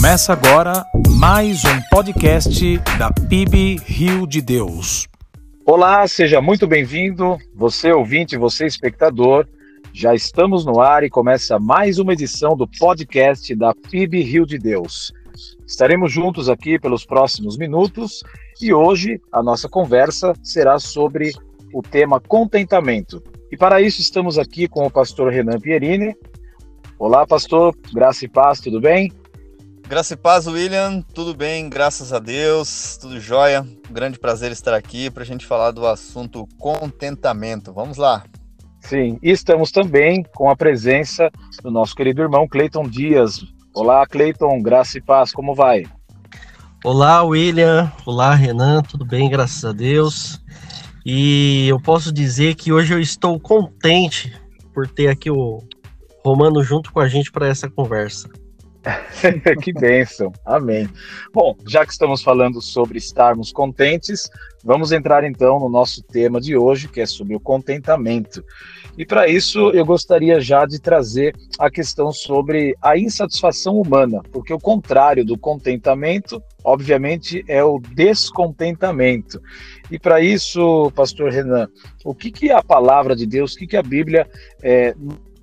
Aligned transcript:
Começa 0.00 0.32
agora 0.32 0.82
mais 1.10 1.62
um 1.62 1.78
podcast 1.90 2.78
da 2.98 3.12
PIB 3.12 3.76
Rio 3.84 4.26
de 4.26 4.40
Deus. 4.40 5.06
Olá, 5.66 6.08
seja 6.08 6.40
muito 6.40 6.66
bem-vindo, 6.66 7.36
você 7.54 7.92
ouvinte, 7.92 8.34
você 8.38 8.64
espectador. 8.64 9.46
Já 9.92 10.14
estamos 10.14 10.64
no 10.64 10.80
ar 10.80 11.04
e 11.04 11.10
começa 11.10 11.58
mais 11.58 11.98
uma 11.98 12.14
edição 12.14 12.56
do 12.56 12.66
podcast 12.66 13.54
da 13.54 13.74
PIB 13.74 14.22
Rio 14.22 14.46
de 14.46 14.56
Deus. 14.56 15.12
Estaremos 15.66 16.10
juntos 16.10 16.48
aqui 16.48 16.78
pelos 16.78 17.04
próximos 17.04 17.58
minutos 17.58 18.22
e 18.58 18.72
hoje 18.72 19.20
a 19.30 19.42
nossa 19.42 19.68
conversa 19.68 20.32
será 20.42 20.78
sobre 20.78 21.30
o 21.74 21.82
tema 21.82 22.18
contentamento. 22.18 23.22
E 23.52 23.56
para 23.56 23.82
isso 23.82 24.00
estamos 24.00 24.38
aqui 24.38 24.66
com 24.66 24.86
o 24.86 24.90
pastor 24.90 25.30
Renan 25.30 25.60
Pierini. 25.60 26.16
Olá, 26.98 27.26
pastor, 27.26 27.76
graça 27.92 28.24
e 28.24 28.28
paz, 28.28 28.60
tudo 28.60 28.80
bem? 28.80 29.12
Graça 29.90 30.14
e 30.14 30.16
paz, 30.16 30.46
William, 30.46 31.02
tudo 31.12 31.34
bem, 31.34 31.68
graças 31.68 32.12
a 32.12 32.20
Deus, 32.20 32.96
tudo 32.96 33.18
jóia. 33.18 33.62
Um 33.62 33.92
grande 33.92 34.20
prazer 34.20 34.52
estar 34.52 34.72
aqui 34.72 35.10
para 35.10 35.24
a 35.24 35.26
gente 35.26 35.44
falar 35.44 35.72
do 35.72 35.84
assunto 35.84 36.46
contentamento. 36.60 37.72
Vamos 37.72 37.96
lá. 37.96 38.22
Sim, 38.82 39.18
e 39.20 39.32
estamos 39.32 39.72
também 39.72 40.22
com 40.32 40.48
a 40.48 40.54
presença 40.54 41.28
do 41.60 41.72
nosso 41.72 41.96
querido 41.96 42.22
irmão 42.22 42.46
Cleiton 42.46 42.84
Dias. 42.84 43.44
Olá, 43.74 44.06
Cleiton, 44.06 44.62
graça 44.62 44.96
e 44.96 45.02
paz, 45.02 45.32
como 45.32 45.56
vai? 45.56 45.82
Olá, 46.84 47.24
William. 47.24 47.92
Olá, 48.06 48.32
Renan, 48.32 48.82
tudo 48.82 49.04
bem, 49.04 49.28
graças 49.28 49.64
a 49.64 49.72
Deus. 49.72 50.40
E 51.04 51.66
eu 51.66 51.80
posso 51.80 52.12
dizer 52.12 52.54
que 52.54 52.72
hoje 52.72 52.94
eu 52.94 53.00
estou 53.00 53.40
contente 53.40 54.40
por 54.72 54.86
ter 54.86 55.08
aqui 55.08 55.32
o 55.32 55.58
Romano 56.24 56.62
junto 56.62 56.92
com 56.92 57.00
a 57.00 57.08
gente 57.08 57.32
para 57.32 57.48
essa 57.48 57.68
conversa. 57.68 58.30
que 59.62 59.72
bênção, 59.72 60.32
amém. 60.44 60.88
Bom, 61.32 61.54
já 61.66 61.84
que 61.84 61.92
estamos 61.92 62.22
falando 62.22 62.62
sobre 62.62 62.98
estarmos 62.98 63.52
contentes, 63.52 64.30
vamos 64.64 64.90
entrar 64.90 65.22
então 65.22 65.60
no 65.60 65.68
nosso 65.68 66.02
tema 66.02 66.40
de 66.40 66.56
hoje, 66.56 66.88
que 66.88 67.00
é 67.00 67.06
sobre 67.06 67.34
o 67.36 67.40
contentamento. 67.40 68.42
E 68.96 69.04
para 69.04 69.28
isso 69.28 69.70
eu 69.70 69.84
gostaria 69.84 70.40
já 70.40 70.64
de 70.64 70.80
trazer 70.80 71.34
a 71.58 71.70
questão 71.70 72.10
sobre 72.12 72.74
a 72.80 72.96
insatisfação 72.96 73.78
humana, 73.78 74.22
porque 74.32 74.52
o 74.52 74.58
contrário 74.58 75.24
do 75.24 75.38
contentamento, 75.38 76.42
obviamente, 76.64 77.44
é 77.46 77.62
o 77.62 77.78
descontentamento. 77.78 79.40
E 79.90 79.98
para 79.98 80.20
isso, 80.20 80.90
Pastor 80.94 81.30
Renan, 81.30 81.68
o 82.04 82.14
que, 82.14 82.30
que 82.30 82.50
a 82.50 82.62
palavra 82.62 83.14
de 83.14 83.26
Deus, 83.26 83.52
o 83.52 83.58
que, 83.58 83.66
que 83.66 83.76
a 83.76 83.82
Bíblia 83.82 84.26
é, 84.62 84.94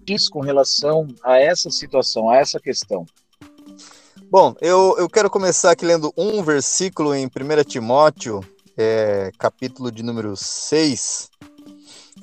diz 0.03 0.27
com 0.27 0.39
relação 0.39 1.05
a 1.23 1.39
essa 1.39 1.69
situação, 1.69 2.29
a 2.29 2.37
essa 2.37 2.59
questão? 2.59 3.05
Bom, 4.29 4.53
eu, 4.59 4.93
eu 4.97 5.07
quero 5.07 5.29
começar 5.29 5.71
aqui 5.71 5.85
lendo 5.85 6.13
um 6.17 6.43
versículo 6.43 7.15
em 7.15 7.27
1 7.27 7.29
Timóteo, 7.63 8.41
é, 8.77 9.31
capítulo 9.37 9.89
de 9.89 10.03
número 10.03 10.35
6, 10.35 11.29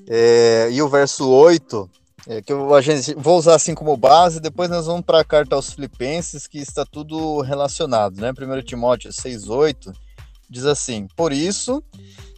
é, 0.07 0.69
e 0.71 0.83
o 0.83 0.89
verso 0.89 1.27
8, 1.27 1.91
é, 2.27 2.43
que 2.43 2.53
eu 2.53 2.69
vou 3.17 3.39
usar 3.39 3.55
assim 3.55 3.75
como 3.75 3.97
base, 3.97 4.39
depois 4.39 4.69
nós 4.69 4.85
vamos 4.85 5.01
para 5.01 5.21
a 5.21 5.25
carta 5.25 5.57
aos 5.57 5.73
Filipenses, 5.73 6.47
que 6.47 6.59
está 6.59 6.85
tudo 6.85 7.41
relacionado, 7.41 8.21
né? 8.21 8.33
1 8.33 8.63
Timóteo 8.63 9.11
6, 9.11 9.49
8, 9.49 9.91
diz 10.51 10.67
assim: 10.67 11.09
Por 11.17 11.33
isso 11.33 11.83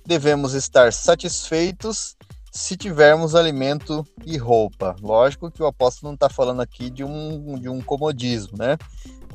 devemos 0.06 0.54
estar 0.54 0.92
satisfeitos 0.92 2.16
se 2.52 2.76
tivermos 2.76 3.34
alimento 3.34 4.06
e 4.24 4.38
roupa. 4.38 4.96
Lógico 5.02 5.50
que 5.50 5.62
o 5.62 5.66
apóstolo 5.66 6.10
não 6.10 6.14
está 6.14 6.30
falando 6.30 6.62
aqui 6.62 6.88
de 6.88 7.04
um, 7.04 7.58
de 7.58 7.68
um 7.68 7.82
comodismo, 7.82 8.56
né? 8.56 8.78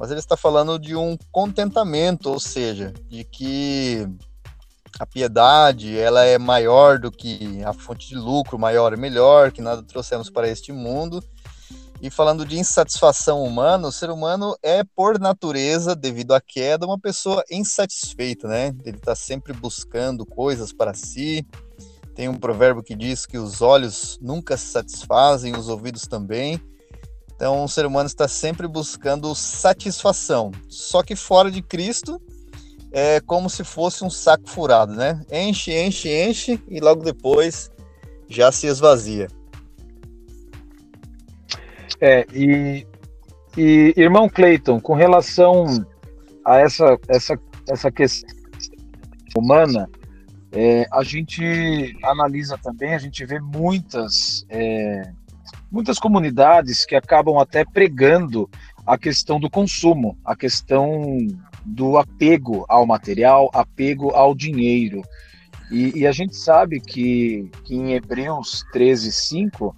Mas 0.02 0.10
ele 0.10 0.20
está 0.20 0.36
falando 0.36 0.80
de 0.80 0.96
um 0.96 1.16
contentamento, 1.32 2.32
ou 2.32 2.40
seja, 2.40 2.92
de 3.08 3.24
que 3.24 4.08
a 5.00 5.06
piedade 5.06 5.96
ela 5.96 6.26
é 6.26 6.40
maior 6.40 6.98
do 6.98 7.12
que 7.12 7.64
a 7.64 7.72
fonte 7.72 8.08
de 8.08 8.16
lucro, 8.16 8.58
maior 8.58 8.94
e 8.94 8.98
melhor, 8.98 9.52
que 9.52 9.62
nada 9.62 9.84
trouxemos 9.84 10.28
para 10.28 10.50
este 10.50 10.72
mundo. 10.72 11.24
E 12.02 12.10
falando 12.10 12.44
de 12.48 12.58
insatisfação 12.58 13.44
humana, 13.44 13.90
o 13.90 13.92
ser 13.92 14.10
humano 14.10 14.58
é, 14.64 14.84
por 14.84 15.20
natureza, 15.20 15.96
devido 15.96 16.34
à 16.34 16.42
queda, 16.42 16.88
uma 16.88 16.98
pessoa 16.98 17.44
insatisfeita, 17.52 18.48
né? 18.48 18.76
Ele 18.84 18.98
está 18.98 19.14
sempre 19.14 19.54
buscando 19.54 20.26
coisas 20.26 20.74
para 20.74 20.96
si. 20.96 21.46
Tem 22.16 22.28
um 22.28 22.40
provérbio 22.40 22.82
que 22.82 22.96
diz 22.96 23.28
que 23.28 23.38
os 23.38 23.62
olhos 23.62 24.18
nunca 24.20 24.58
se 24.58 24.66
satisfazem, 24.66 25.56
os 25.56 25.70
ouvidos 25.70 26.08
também. 26.08 26.60
Então, 27.42 27.64
o 27.64 27.68
ser 27.68 27.88
humano 27.88 28.06
está 28.06 28.28
sempre 28.28 28.68
buscando 28.68 29.34
satisfação. 29.34 30.52
Só 30.70 31.02
que 31.02 31.16
fora 31.16 31.50
de 31.50 31.60
Cristo 31.60 32.22
é 32.92 33.20
como 33.20 33.50
se 33.50 33.64
fosse 33.64 34.04
um 34.04 34.12
saco 34.12 34.48
furado, 34.48 34.94
né? 34.94 35.26
Enche, 35.32 35.74
enche, 35.74 36.08
enche 36.08 36.62
e 36.70 36.80
logo 36.80 37.04
depois 37.04 37.72
já 38.30 38.52
se 38.52 38.68
esvazia. 38.68 39.28
É, 42.00 42.28
e, 42.32 42.86
e 43.58 43.92
irmão 43.98 44.30
Clayton, 44.30 44.80
com 44.80 44.94
relação 44.94 45.66
a 46.46 46.60
essa, 46.60 46.96
essa, 47.08 47.40
essa 47.68 47.92
questão 47.92 48.30
humana, 49.36 49.90
é, 50.52 50.86
a 50.92 51.02
gente 51.02 51.98
analisa 52.04 52.56
também, 52.60 52.94
a 52.94 53.00
gente 53.00 53.26
vê 53.26 53.40
muitas 53.40 54.46
é, 54.48 55.12
muitas 55.72 55.98
comunidades 55.98 56.86
que 56.86 56.96
acabam 56.96 57.38
até 57.40 57.64
pregando 57.64 58.50
a 58.86 58.98
questão 58.98 59.40
do 59.40 59.50
consumo, 59.50 60.18
a 60.26 60.36
questão 60.36 61.18
do 61.66 61.98
apego 61.98 62.66
ao 62.68 62.86
material, 62.86 63.50
apego 63.54 64.10
ao 64.12 64.36
dinheiro. 64.36 65.02
E, 65.72 66.00
e 66.00 66.08
a 66.08 66.12
gente 66.12 66.36
sabe 66.36 66.82
que, 66.82 67.50
que 67.64 67.76
em 67.76 67.94
Hebreus 67.94 68.66
13, 68.74 69.12
5 69.12 69.76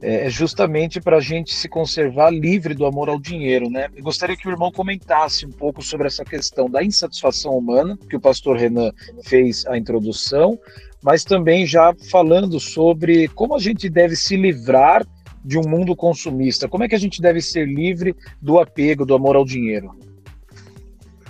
é, 0.00 0.26
é 0.26 0.30
justamente 0.30 1.00
para 1.00 1.18
a 1.18 1.20
gente 1.20 1.54
se 1.54 1.68
conservar 1.68 2.30
livre 2.30 2.74
do 2.74 2.86
amor 2.86 3.08
ao 3.08 3.20
dinheiro, 3.20 3.68
né? 3.68 3.88
Eu 3.94 4.02
gostaria 4.02 4.36
que 4.36 4.48
o 4.48 4.50
irmão 4.50 4.70
comentasse 4.72 5.44
um 5.44 5.50
pouco 5.50 5.82
sobre 5.82 6.06
essa 6.06 6.24
questão 6.24 6.70
da 6.70 6.82
insatisfação 6.82 7.56
humana, 7.56 7.98
que 8.08 8.16
o 8.16 8.20
pastor 8.20 8.56
Renan 8.56 8.90
fez 9.24 9.66
a 9.66 9.76
introdução, 9.76 10.58
mas 11.02 11.24
também 11.24 11.66
já 11.66 11.94
falando 12.10 12.58
sobre 12.58 13.28
como 13.28 13.54
a 13.54 13.58
gente 13.58 13.90
deve 13.90 14.16
se 14.16 14.36
livrar 14.36 15.06
de 15.44 15.58
um 15.58 15.68
mundo 15.68 15.94
consumista? 15.94 16.68
Como 16.68 16.84
é 16.84 16.88
que 16.88 16.94
a 16.94 16.98
gente 16.98 17.20
deve 17.20 17.40
ser 17.40 17.66
livre 17.66 18.16
do 18.40 18.58
apego, 18.58 19.04
do 19.04 19.14
amor 19.14 19.36
ao 19.36 19.44
dinheiro? 19.44 19.94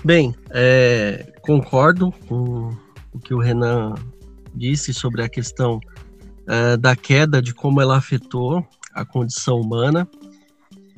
Bem, 0.04 0.34
é, 0.50 1.32
concordo 1.40 2.12
com 2.28 2.76
o 3.12 3.18
que 3.18 3.34
o 3.34 3.38
Renan 3.38 3.94
disse 4.54 4.94
sobre 4.94 5.22
a 5.22 5.28
questão 5.28 5.80
é, 6.46 6.76
da 6.76 6.94
queda, 6.94 7.42
de 7.42 7.54
como 7.54 7.80
ela 7.80 7.96
afetou 7.96 8.64
a 8.92 9.04
condição 9.04 9.60
humana, 9.60 10.08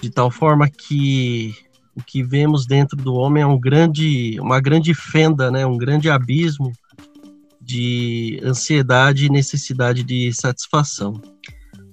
de 0.01 0.11
tal 0.11 0.31
forma 0.31 0.69
que 0.69 1.55
o 1.95 2.03
que 2.03 2.23
vemos 2.23 2.67
dentro 2.67 2.97
do 2.97 3.15
homem 3.15 3.43
é 3.43 3.47
um 3.47 3.59
grande, 3.59 4.39
uma 4.39 4.61
grande 4.61 4.93
fenda, 4.93 5.51
né, 5.51 5.65
um 5.65 5.79
grande 5.79 6.11
abismo 6.11 6.71
de 7.61 8.39
ansiedade 8.45 9.27
e 9.27 9.31
necessidade 9.31 10.05
de 10.05 10.33
satisfação. 10.33 11.21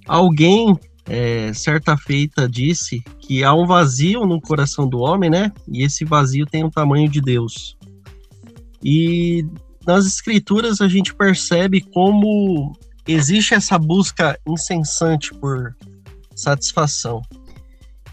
Alguém 0.06 0.78
é, 1.06 1.52
certa 1.52 1.96
feita 1.96 2.48
disse 2.48 3.02
que 3.20 3.44
há 3.44 3.52
um 3.52 3.66
vazio 3.66 4.24
no 4.26 4.40
coração 4.40 4.88
do 4.88 5.00
homem, 5.00 5.28
né? 5.28 5.52
E 5.68 5.82
esse 5.82 6.04
vazio 6.04 6.46
tem 6.46 6.64
o 6.64 6.70
tamanho 6.70 7.08
de 7.08 7.20
Deus. 7.20 7.76
E 8.82 9.46
nas 9.86 10.06
escrituras 10.06 10.80
a 10.80 10.88
gente 10.88 11.14
percebe 11.14 11.80
como 11.80 12.72
existe 13.06 13.54
essa 13.54 13.78
busca 13.78 14.38
incessante 14.46 15.32
por 15.34 15.76
satisfação. 16.34 17.22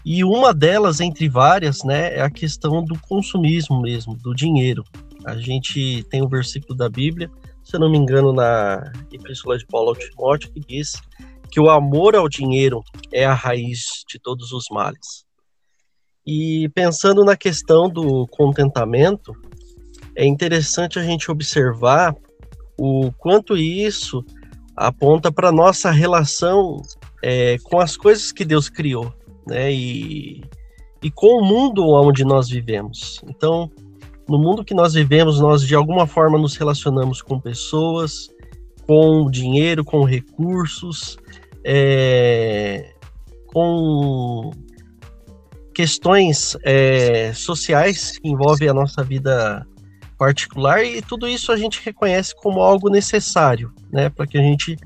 E 0.04 0.24
uma 0.24 0.52
delas, 0.52 1.00
entre 1.00 1.28
várias, 1.28 1.84
né, 1.84 2.16
é 2.16 2.22
a 2.22 2.30
questão 2.30 2.84
do 2.84 2.98
consumismo 2.98 3.80
mesmo, 3.80 4.16
do 4.16 4.34
dinheiro. 4.34 4.84
A 5.24 5.36
gente 5.36 6.04
tem 6.10 6.22
um 6.22 6.28
versículo 6.28 6.76
da 6.76 6.88
Bíblia, 6.88 7.30
se 7.62 7.76
eu 7.76 7.80
não 7.80 7.90
me 7.90 7.96
engano, 7.96 8.32
na 8.32 8.92
Epístola 9.12 9.56
de 9.56 9.64
Paulo 9.66 9.90
ao 9.90 9.96
Timóteo, 9.96 10.50
que 10.50 10.60
diz 10.60 11.00
que 11.52 11.60
o 11.60 11.68
amor 11.68 12.16
ao 12.16 12.30
dinheiro 12.30 12.82
é 13.12 13.26
a 13.26 13.34
raiz 13.34 14.04
de 14.08 14.18
todos 14.18 14.52
os 14.52 14.64
males. 14.70 15.26
E 16.26 16.70
pensando 16.70 17.26
na 17.26 17.36
questão 17.36 17.90
do 17.90 18.26
contentamento, 18.28 19.34
é 20.16 20.24
interessante 20.24 20.98
a 20.98 21.02
gente 21.02 21.30
observar 21.30 22.16
o 22.78 23.12
quanto 23.18 23.54
isso 23.54 24.24
aponta 24.74 25.30
para 25.30 25.52
nossa 25.52 25.90
relação 25.90 26.80
é, 27.22 27.58
com 27.64 27.78
as 27.78 27.98
coisas 27.98 28.32
que 28.32 28.46
Deus 28.46 28.70
criou, 28.70 29.12
né? 29.46 29.70
E, 29.70 30.42
e 31.02 31.10
com 31.10 31.38
o 31.38 31.44
mundo 31.44 31.86
onde 31.86 32.24
nós 32.24 32.48
vivemos. 32.48 33.20
Então, 33.28 33.70
no 34.26 34.38
mundo 34.38 34.64
que 34.64 34.72
nós 34.72 34.94
vivemos, 34.94 35.38
nós 35.38 35.60
de 35.66 35.74
alguma 35.74 36.06
forma 36.06 36.38
nos 36.38 36.56
relacionamos 36.56 37.20
com 37.20 37.38
pessoas, 37.38 38.30
com 38.86 39.30
dinheiro, 39.30 39.84
com 39.84 40.02
recursos, 40.02 41.18
é, 41.64 42.92
com 43.46 44.50
questões 45.74 46.56
é, 46.64 47.32
sociais 47.34 48.18
que 48.18 48.28
envolvem 48.28 48.68
a 48.68 48.74
nossa 48.74 49.02
vida 49.02 49.66
particular 50.18 50.84
e 50.84 51.02
tudo 51.02 51.26
isso 51.26 51.50
a 51.50 51.56
gente 51.56 51.80
reconhece 51.84 52.34
como 52.36 52.60
algo 52.60 52.88
necessário, 52.88 53.72
né, 53.90 54.08
para 54.08 54.26
que 54.26 54.38
a 54.38 54.42
gente 54.42 54.76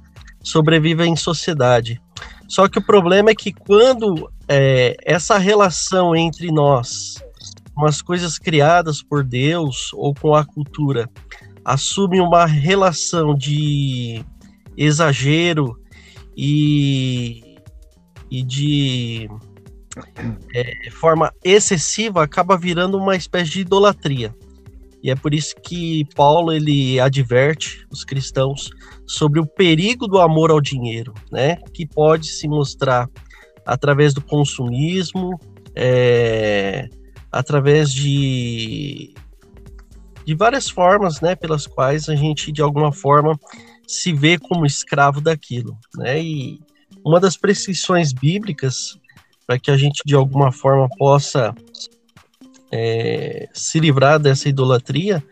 sobreviva 0.43 1.07
em 1.07 1.17
sociedade. 1.17 2.01
Só 2.49 2.69
que 2.69 2.79
o 2.79 2.83
problema 2.83 3.31
é 3.31 3.35
que 3.35 3.53
quando 3.53 4.31
é, 4.49 4.97
essa 5.05 5.37
relação 5.37 6.15
entre 6.15 6.51
nós, 6.53 7.23
com 7.75 7.85
as 7.85 8.01
coisas 8.01 8.39
criadas 8.39 9.03
por 9.03 9.25
Deus 9.25 9.91
ou 9.93 10.15
com 10.15 10.35
a 10.35 10.45
cultura, 10.45 11.11
assume 11.65 12.21
uma 12.21 12.47
relação 12.47 13.35
de 13.35 14.25
exagero 14.77 15.77
e, 16.37 17.57
e 18.31 18.43
de 18.43 19.29
é, 20.55 20.91
forma 20.91 21.33
excessiva, 21.43 22.23
acaba 22.23 22.57
virando 22.57 22.99
uma 22.99 23.17
espécie 23.17 23.51
de 23.53 23.61
idolatria. 23.61 24.35
E 25.03 25.11
é 25.11 25.15
por 25.15 25.33
isso 25.33 25.55
que 25.63 26.05
Paulo 26.15 26.53
ele 26.53 26.99
adverte 26.99 27.87
os 27.91 28.05
cristãos 28.05 28.71
sobre 29.07 29.39
o 29.39 29.47
perigo 29.47 30.07
do 30.09 30.21
amor 30.21 30.51
ao 30.51 30.61
dinheiro, 30.61 31.15
né? 31.31 31.57
Que 31.73 31.87
pode 31.87 32.27
se 32.27 32.49
mostrar 32.49 33.09
através 33.65 34.13
do 34.13 34.21
consumismo, 34.21 35.39
é, 35.77 36.89
através 37.31 37.93
de, 37.93 39.15
de 40.25 40.35
várias 40.35 40.69
formas, 40.69 41.21
né? 41.21 41.37
Pelas 41.37 41.67
quais 41.67 42.09
a 42.09 42.17
gente 42.17 42.51
de 42.51 42.61
alguma 42.61 42.93
forma 42.93 43.39
se 43.87 44.13
vê 44.13 44.39
como 44.39 44.67
escravo 44.67 45.21
daquilo, 45.21 45.79
né? 45.95 46.23
E 46.23 46.61
uma 47.05 47.21
das 47.21 47.37
prescrições 47.37 48.13
bíblicas 48.13 48.99
para 49.47 49.59
que 49.59 49.71
a 49.71 49.77
gente 49.77 50.03
de 50.05 50.15
alguma 50.15 50.51
forma 50.51 50.89
possa 50.99 51.55
é, 52.73 53.49
se 53.53 53.79
livrar 53.79 54.19
dessa 54.19 54.49
idolatria, 54.49 55.23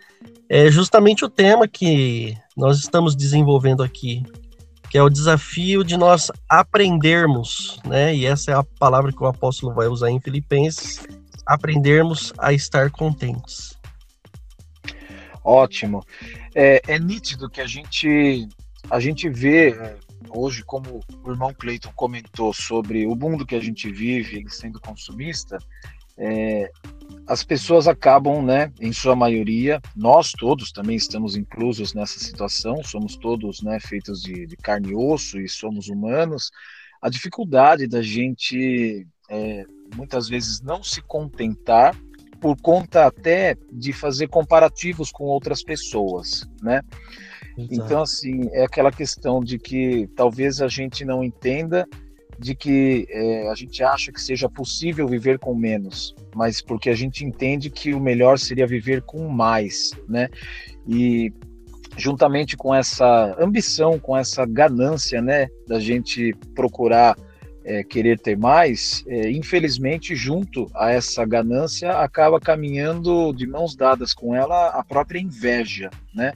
é 0.49 0.71
justamente 0.71 1.25
o 1.25 1.29
tema 1.29 1.67
que 1.67 2.37
nós 2.56 2.79
estamos 2.79 3.17
desenvolvendo 3.17 3.83
aqui, 3.83 4.23
que 4.89 4.97
é 4.97 5.03
o 5.03 5.11
desafio 5.11 5.83
de 5.83 5.97
nós 5.97 6.31
aprendermos, 6.49 7.81
né? 7.85 8.15
E 8.15 8.25
essa 8.25 8.53
é 8.53 8.55
a 8.55 8.62
palavra 8.62 9.12
que 9.12 9.23
o 9.23 9.27
apóstolo 9.27 9.75
vai 9.75 9.89
usar 9.89 10.11
em 10.11 10.21
Filipenses, 10.21 11.05
aprendermos 11.45 12.33
a 12.39 12.53
estar 12.53 12.91
contentes. 12.91 13.77
Ótimo. 15.43 16.05
É, 16.55 16.81
é 16.87 16.99
nítido 16.99 17.51
que 17.51 17.61
a 17.61 17.67
gente 17.67 18.49
a 18.91 19.01
gente 19.01 19.29
vê 19.29 19.71
é, 19.71 19.97
hoje, 20.29 20.62
como 20.62 21.01
o 21.23 21.31
irmão 21.31 21.55
Clayton 21.55 21.93
comentou 21.95 22.53
sobre 22.53 23.06
o 23.06 23.15
mundo 23.15 23.47
que 23.47 23.55
a 23.55 23.61
gente 23.61 23.91
vive 23.91 24.45
sendo 24.49 24.81
consumista, 24.81 25.59
é, 26.17 26.71
as 27.27 27.43
pessoas 27.43 27.89
acabam, 27.89 28.45
né, 28.45 28.73
em 28.81 28.93
sua 28.93 29.17
maioria, 29.17 29.81
nós 29.97 30.33
todos 30.33 30.71
também 30.71 30.97
estamos 30.97 31.37
inclusos 31.37 31.95
nessa 31.95 32.21
situação, 32.21 32.83
somos 32.85 33.17
todos, 33.17 33.62
né, 33.62 33.81
feitos 33.81 34.23
de, 34.23 34.47
de 34.47 34.56
carne 34.56 34.91
e 34.91 34.95
osso 34.95 35.41
e 35.41 35.49
somos 35.49 35.89
humanos. 35.89 36.51
A 37.01 37.09
dificuldade 37.09 37.87
da 37.87 38.03
gente 38.03 39.06
é, 39.29 39.65
muitas 39.97 40.29
vezes 40.29 40.61
não 40.61 40.83
se 40.83 41.01
contentar 41.03 41.97
por 42.44 42.61
conta 42.61 43.06
até 43.06 43.56
de 43.73 43.91
fazer 43.91 44.29
comparativos 44.29 45.11
com 45.11 45.25
outras 45.25 45.62
pessoas, 45.62 46.46
né? 46.61 46.82
Exato. 47.56 47.75
Então, 47.75 48.02
assim, 48.02 48.50
é 48.52 48.64
aquela 48.64 48.93
questão 48.93 49.43
de 49.43 49.58
que 49.58 50.06
talvez 50.14 50.61
a 50.61 50.69
gente 50.69 51.06
não 51.06 51.25
entenda 51.25 51.88
de 52.38 52.55
que 52.55 53.06
é, 53.08 53.49
a 53.49 53.55
gente 53.55 53.82
acha 53.82 54.12
que 54.12 54.20
seja 54.20 54.46
possível 54.46 55.08
viver 55.08 55.38
com 55.38 55.55
menos, 55.55 56.14
mas 56.35 56.61
porque 56.61 56.91
a 56.91 56.94
gente 56.94 57.25
entende 57.25 57.70
que 57.70 57.94
o 57.94 58.00
melhor 58.00 58.38
seria 58.38 58.67
viver 58.67 59.00
com 59.00 59.26
mais, 59.26 59.93
né? 60.06 60.29
E 60.87 61.32
juntamente 61.96 62.58
com 62.58 62.75
essa 62.75 63.35
ambição, 63.41 63.99
com 63.99 64.14
essa 64.14 64.44
ganância, 64.44 65.23
né, 65.23 65.49
da 65.67 65.81
gente 65.81 66.35
procurar 66.55 67.17
é, 67.65 67.83
querer 67.83 68.19
ter 68.19 68.37
mais, 68.37 69.03
é, 69.07 69.31
infelizmente, 69.31 70.15
junto 70.15 70.71
a 70.75 70.91
essa 70.91 71.25
ganância, 71.25 71.93
acaba 71.99 72.39
caminhando 72.39 73.33
de 73.33 73.47
mãos 73.47 73.75
dadas 73.75 74.13
com 74.13 74.35
ela 74.35 74.69
a 74.69 74.85
própria 74.85 75.19
inveja, 75.19 75.91
né? 76.15 76.35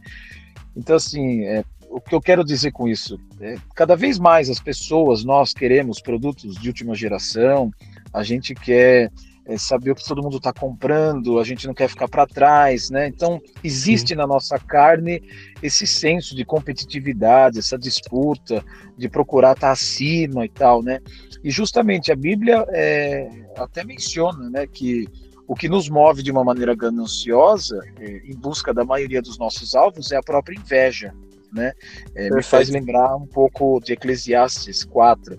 Então, 0.75 0.97
assim, 0.97 1.45
é, 1.45 1.63
o 1.91 2.01
que 2.01 2.15
eu 2.15 2.21
quero 2.21 2.45
dizer 2.45 2.73
com 2.73 2.89
isso? 2.89 3.21
É, 3.41 3.57
cada 3.75 3.95
vez 3.95 4.19
mais 4.19 4.49
as 4.49 4.61
pessoas, 4.61 5.25
nós 5.25 5.53
queremos 5.53 6.01
produtos 6.01 6.57
de 6.57 6.69
última 6.69 6.95
geração, 6.95 7.71
a 8.13 8.23
gente 8.23 8.55
quer 8.55 9.11
é, 9.49 9.57
saber 9.57 9.93
o 9.93 9.95
que 9.95 10.05
todo 10.05 10.23
mundo 10.23 10.37
está 10.37 10.53
comprando, 10.53 11.39
a 11.39 11.45
gente 11.45 11.67
não 11.67 11.73
quer 11.73 11.89
ficar 11.89 12.07
para 12.07 12.27
trás, 12.27 12.91
né? 12.91 13.09
Então, 13.09 13.41
existe 13.65 14.11
Sim. 14.11 14.17
na 14.17 14.27
nossa 14.27 14.59
carne 14.59 15.23
esse 15.63 15.87
senso 15.87 16.37
de 16.37 16.45
competitividade, 16.45 17.59
essa 17.59 17.79
disputa, 17.79 18.63
de 18.97 19.09
procurar 19.09 19.53
estar 19.53 19.69
tá 19.69 19.73
acima 19.73 20.45
e 20.45 20.51
tal, 20.51 20.83
né? 20.83 21.01
E 21.43 21.51
justamente 21.51 22.13
a 22.13 22.17
Bíblia 22.17 22.67
é, 22.69 23.27
até 23.57 23.83
menciona, 23.85 24.51
né, 24.51 24.67
que 24.67 25.09
o 25.47 25.55
que 25.55 25.69
nos 25.69 25.89
move 25.89 26.23
de 26.23 26.31
uma 26.31 26.45
maneira 26.45 26.75
gananciosa, 26.75 27.81
é, 27.99 28.19
em 28.27 28.37
busca 28.37 28.75
da 28.75 28.85
maioria 28.85 29.23
dos 29.23 29.39
nossos 29.39 29.75
alvos, 29.75 30.13
é 30.13 30.17
a 30.17 30.23
própria 30.23 30.55
inveja, 30.55 31.15
né? 31.51 31.73
É, 32.15 32.29
me 32.29 32.43
faz 32.43 32.69
lembrar 32.69 33.17
um 33.17 33.27
pouco 33.27 33.81
de 33.81 33.95
Eclesiastes 33.95 34.85
4, 34.85 35.39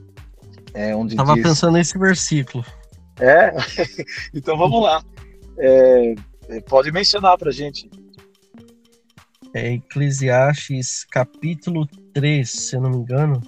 é, 0.74 0.96
onde 0.96 1.16
Tava 1.16 1.36
diz... 1.36 1.44
pensando 1.44 1.74
nesse 1.74 1.96
versículo. 1.96 2.66
É? 3.19 3.54
então 4.33 4.57
vamos 4.57 4.81
lá. 4.81 5.04
É, 5.57 6.16
pode 6.68 6.92
mencionar 6.92 7.38
para 7.38 7.51
gente. 7.51 7.89
É 9.54 9.74
Eclesiastes 9.74 11.06
capítulo 11.06 11.88
3, 12.13 12.50
se 12.50 12.75
eu 12.75 12.81
não 12.81 12.92
me 12.92 12.98
engano. 12.98 13.42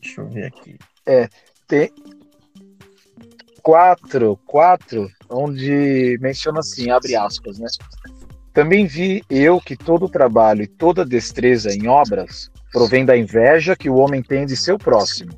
Deixa 0.00 0.20
eu 0.20 0.28
ver 0.28 0.46
aqui. 0.46 0.78
É, 1.06 1.28
tem, 1.66 1.90
4, 3.62 4.36
4, 4.46 5.10
onde 5.30 6.18
menciona 6.20 6.60
assim, 6.60 6.90
abre 6.90 7.16
aspas, 7.16 7.58
né? 7.58 7.66
Também 8.52 8.86
vi 8.86 9.24
eu 9.30 9.58
que 9.58 9.74
todo 9.74 10.08
trabalho 10.08 10.62
e 10.62 10.66
toda 10.66 11.06
destreza 11.06 11.72
em 11.72 11.88
obras 11.88 12.51
provém 12.72 13.04
da 13.04 13.16
inveja 13.16 13.76
que 13.76 13.90
o 13.90 13.96
homem 13.96 14.22
tem 14.22 14.46
de 14.46 14.56
seu 14.56 14.78
próximo. 14.78 15.32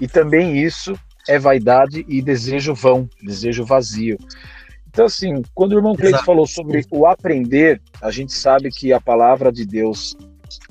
E 0.00 0.06
também 0.06 0.56
isso 0.56 0.98
é 1.28 1.38
vaidade 1.38 2.06
e 2.08 2.22
desejo 2.22 2.72
vão, 2.72 3.08
desejo 3.20 3.64
vazio. 3.64 4.16
Então, 4.88 5.04
assim, 5.04 5.42
quando 5.52 5.72
o 5.72 5.78
irmão 5.78 5.94
Cleiton 5.94 6.24
falou 6.24 6.46
sobre 6.46 6.86
o 6.90 7.04
aprender, 7.04 7.82
a 8.00 8.10
gente 8.10 8.32
sabe 8.32 8.70
que 8.70 8.92
a 8.92 9.00
palavra 9.00 9.52
de 9.52 9.66
Deus 9.66 10.16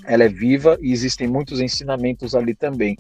ela 0.06 0.24
é 0.24 0.30
viva 0.30 0.78
e 0.82 0.92
existem 0.92 1.28
muitos 1.28 1.60
ensinamentos 1.60 2.34
ali 2.34 2.56
também. 2.56 2.96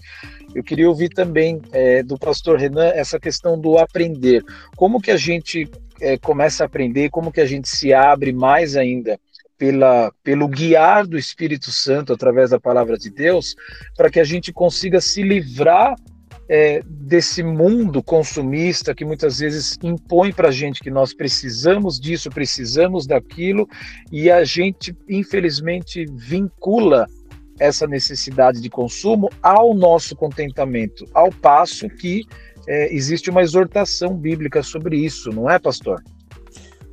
Eu 0.53 0.63
queria 0.63 0.89
ouvir 0.89 1.09
também 1.09 1.61
é, 1.71 2.03
do 2.03 2.17
pastor 2.17 2.59
Renan 2.59 2.89
essa 2.89 3.19
questão 3.19 3.59
do 3.59 3.77
aprender. 3.77 4.43
Como 4.75 5.01
que 5.01 5.09
a 5.09 5.17
gente 5.17 5.69
é, 6.01 6.17
começa 6.17 6.63
a 6.63 6.67
aprender, 6.67 7.09
como 7.09 7.31
que 7.31 7.41
a 7.41 7.45
gente 7.45 7.69
se 7.69 7.93
abre 7.93 8.33
mais 8.33 8.75
ainda 8.75 9.19
pela, 9.57 10.11
pelo 10.23 10.47
guiar 10.47 11.07
do 11.07 11.17
Espírito 11.17 11.71
Santo 11.71 12.13
através 12.13 12.49
da 12.49 12.59
palavra 12.59 12.97
de 12.97 13.09
Deus, 13.09 13.55
para 13.95 14.09
que 14.09 14.19
a 14.19 14.23
gente 14.23 14.51
consiga 14.51 14.99
se 14.99 15.23
livrar 15.23 15.95
é, 16.47 16.81
desse 16.85 17.41
mundo 17.41 18.03
consumista 18.03 18.93
que 18.93 19.05
muitas 19.05 19.39
vezes 19.39 19.77
impõe 19.81 20.31
para 20.31 20.49
a 20.49 20.51
gente 20.51 20.81
que 20.81 20.91
nós 20.91 21.13
precisamos 21.13 21.99
disso, 21.99 22.29
precisamos 22.29 23.07
daquilo, 23.07 23.67
e 24.11 24.29
a 24.29 24.43
gente, 24.43 24.95
infelizmente, 25.09 26.05
vincula 26.13 27.07
essa 27.59 27.87
necessidade 27.87 28.61
de 28.61 28.69
consumo 28.69 29.29
ao 29.41 29.73
nosso 29.73 30.15
contentamento, 30.15 31.05
ao 31.13 31.31
passo 31.31 31.87
que 31.89 32.25
é, 32.67 32.93
existe 32.93 33.29
uma 33.29 33.41
exortação 33.41 34.15
bíblica 34.15 34.61
sobre 34.61 34.97
isso, 34.97 35.29
não 35.29 35.49
é, 35.49 35.57
pastor? 35.57 36.03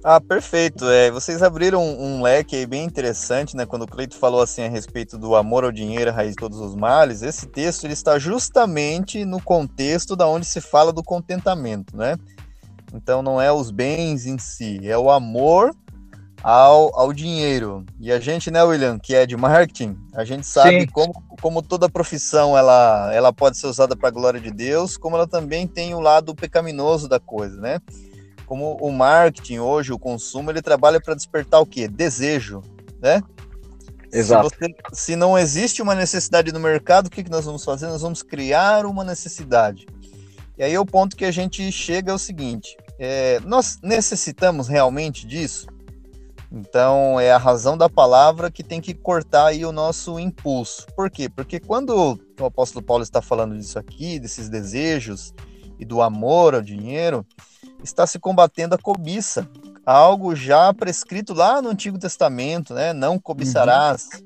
Ah, 0.04 0.21
perfeito. 0.21 0.88
É, 0.88 1.12
vocês 1.12 1.42
abriram 1.42 1.80
um, 1.80 2.16
um 2.16 2.23
leque 2.23 2.56
aí 2.56 2.66
bem 2.66 2.85
interessante, 2.85 3.56
né? 3.56 3.64
Quando 3.64 3.82
o 3.82 3.87
Cleito 3.87 4.16
falou 4.16 4.42
assim 4.42 4.62
a 4.62 4.68
respeito 4.68 5.16
do 5.16 5.37
amor 5.37 5.62
ao 5.62 5.71
dinheiro, 5.71 6.11
a 6.11 6.12
raiz 6.12 6.30
de 6.30 6.37
todos 6.37 6.59
os 6.59 6.75
males, 6.75 7.23
esse 7.23 7.47
texto 7.47 7.85
ele 7.85 7.92
está 7.92 8.18
justamente 8.18 9.25
no 9.25 9.40
contexto 9.40 10.16
da 10.16 10.26
onde 10.26 10.44
se 10.44 10.61
fala 10.61 10.92
do 10.92 11.04
contentamento, 11.04 11.97
né? 11.97 12.16
Então 12.92 13.23
não 13.23 13.40
é 13.40 13.52
os 13.52 13.71
bens 13.71 14.26
em 14.26 14.38
si, 14.38 14.80
é 14.82 14.99
o 14.99 15.09
amor 15.09 15.73
ao, 16.42 16.99
ao 16.99 17.12
dinheiro. 17.12 17.87
E 18.00 18.11
a 18.11 18.18
gente, 18.18 18.50
né, 18.50 18.61
William, 18.64 18.99
que 18.99 19.14
é 19.14 19.25
de 19.25 19.37
marketing, 19.37 19.97
a 20.14 20.25
gente 20.25 20.44
sabe 20.47 20.87
como, 20.88 21.12
como 21.40 21.62
toda 21.62 21.88
profissão 21.88 22.59
ela, 22.59 23.09
ela 23.14 23.32
pode 23.32 23.56
ser 23.56 23.68
usada 23.68 23.97
para 23.97 24.09
a 24.09 24.12
glória 24.12 24.40
de 24.40 24.50
Deus, 24.50 24.97
como 24.97 25.14
ela 25.14 25.28
também 25.28 25.66
tem 25.66 25.94
o 25.94 26.00
lado 26.00 26.35
pecaminoso 26.35 27.09
da 27.09 27.21
coisa, 27.21 27.61
né? 27.61 27.78
Como 28.52 28.76
o 28.82 28.92
marketing 28.92 29.61
hoje, 29.61 29.94
o 29.94 29.99
consumo, 29.99 30.50
ele 30.50 30.61
trabalha 30.61 31.00
para 31.00 31.14
despertar 31.14 31.59
o 31.59 31.64
quê? 31.64 31.88
Desejo, 31.88 32.61
né? 33.00 33.23
Exato. 34.12 34.50
Se, 34.50 34.56
você, 34.59 34.75
se, 34.92 35.16
não 35.16 35.38
existe 35.38 35.80
uma 35.80 35.94
necessidade 35.94 36.52
no 36.52 36.61
mercado, 36.61 37.06
o 37.06 37.11
que, 37.11 37.25
que 37.25 37.30
nós 37.30 37.47
vamos 37.47 37.64
fazer? 37.64 37.87
Nós 37.87 38.02
vamos 38.02 38.23
criar 38.23 38.85
uma 38.85 39.04
necessidade. 39.04 39.87
E 40.59 40.62
aí 40.62 40.76
o 40.76 40.85
ponto 40.85 41.16
que 41.16 41.25
a 41.25 41.30
gente 41.30 41.73
chega 41.73 42.12
é 42.12 42.14
o 42.14 42.18
seguinte: 42.18 42.76
é, 42.99 43.40
nós 43.40 43.78
necessitamos 43.82 44.68
realmente 44.68 45.26
disso? 45.26 45.66
Então 46.52 47.18
é 47.18 47.32
a 47.32 47.38
razão 47.38 47.75
da 47.75 47.88
palavra 47.88 48.50
que 48.50 48.62
tem 48.62 48.82
que 48.82 48.92
cortar 48.92 49.47
aí 49.47 49.64
o 49.64 49.73
nosso 49.73 50.21
impulso. 50.21 50.87
Por 50.94 51.11
quê? 51.11 51.26
Porque 51.26 51.59
quando 51.59 52.21
o 52.38 52.44
apóstolo 52.44 52.85
Paulo 52.85 53.02
está 53.02 53.23
falando 53.23 53.56
disso 53.56 53.78
aqui, 53.78 54.21
desses 54.21 54.50
desejos 54.50 55.32
e 55.82 55.84
do 55.84 56.00
amor 56.00 56.54
ao 56.54 56.62
dinheiro, 56.62 57.26
está 57.82 58.06
se 58.06 58.16
combatendo 58.16 58.76
a 58.76 58.78
cobiça, 58.78 59.50
algo 59.84 60.34
já 60.34 60.72
prescrito 60.72 61.34
lá 61.34 61.60
no 61.60 61.70
Antigo 61.70 61.98
Testamento, 61.98 62.72
né? 62.72 62.92
Não 62.92 63.18
cobiçarás 63.18 64.08
uhum. 64.14 64.20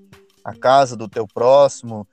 a 0.44 0.54
casa 0.54 0.94
do 0.94 1.08
teu 1.08 1.26
próximo. 1.26 2.06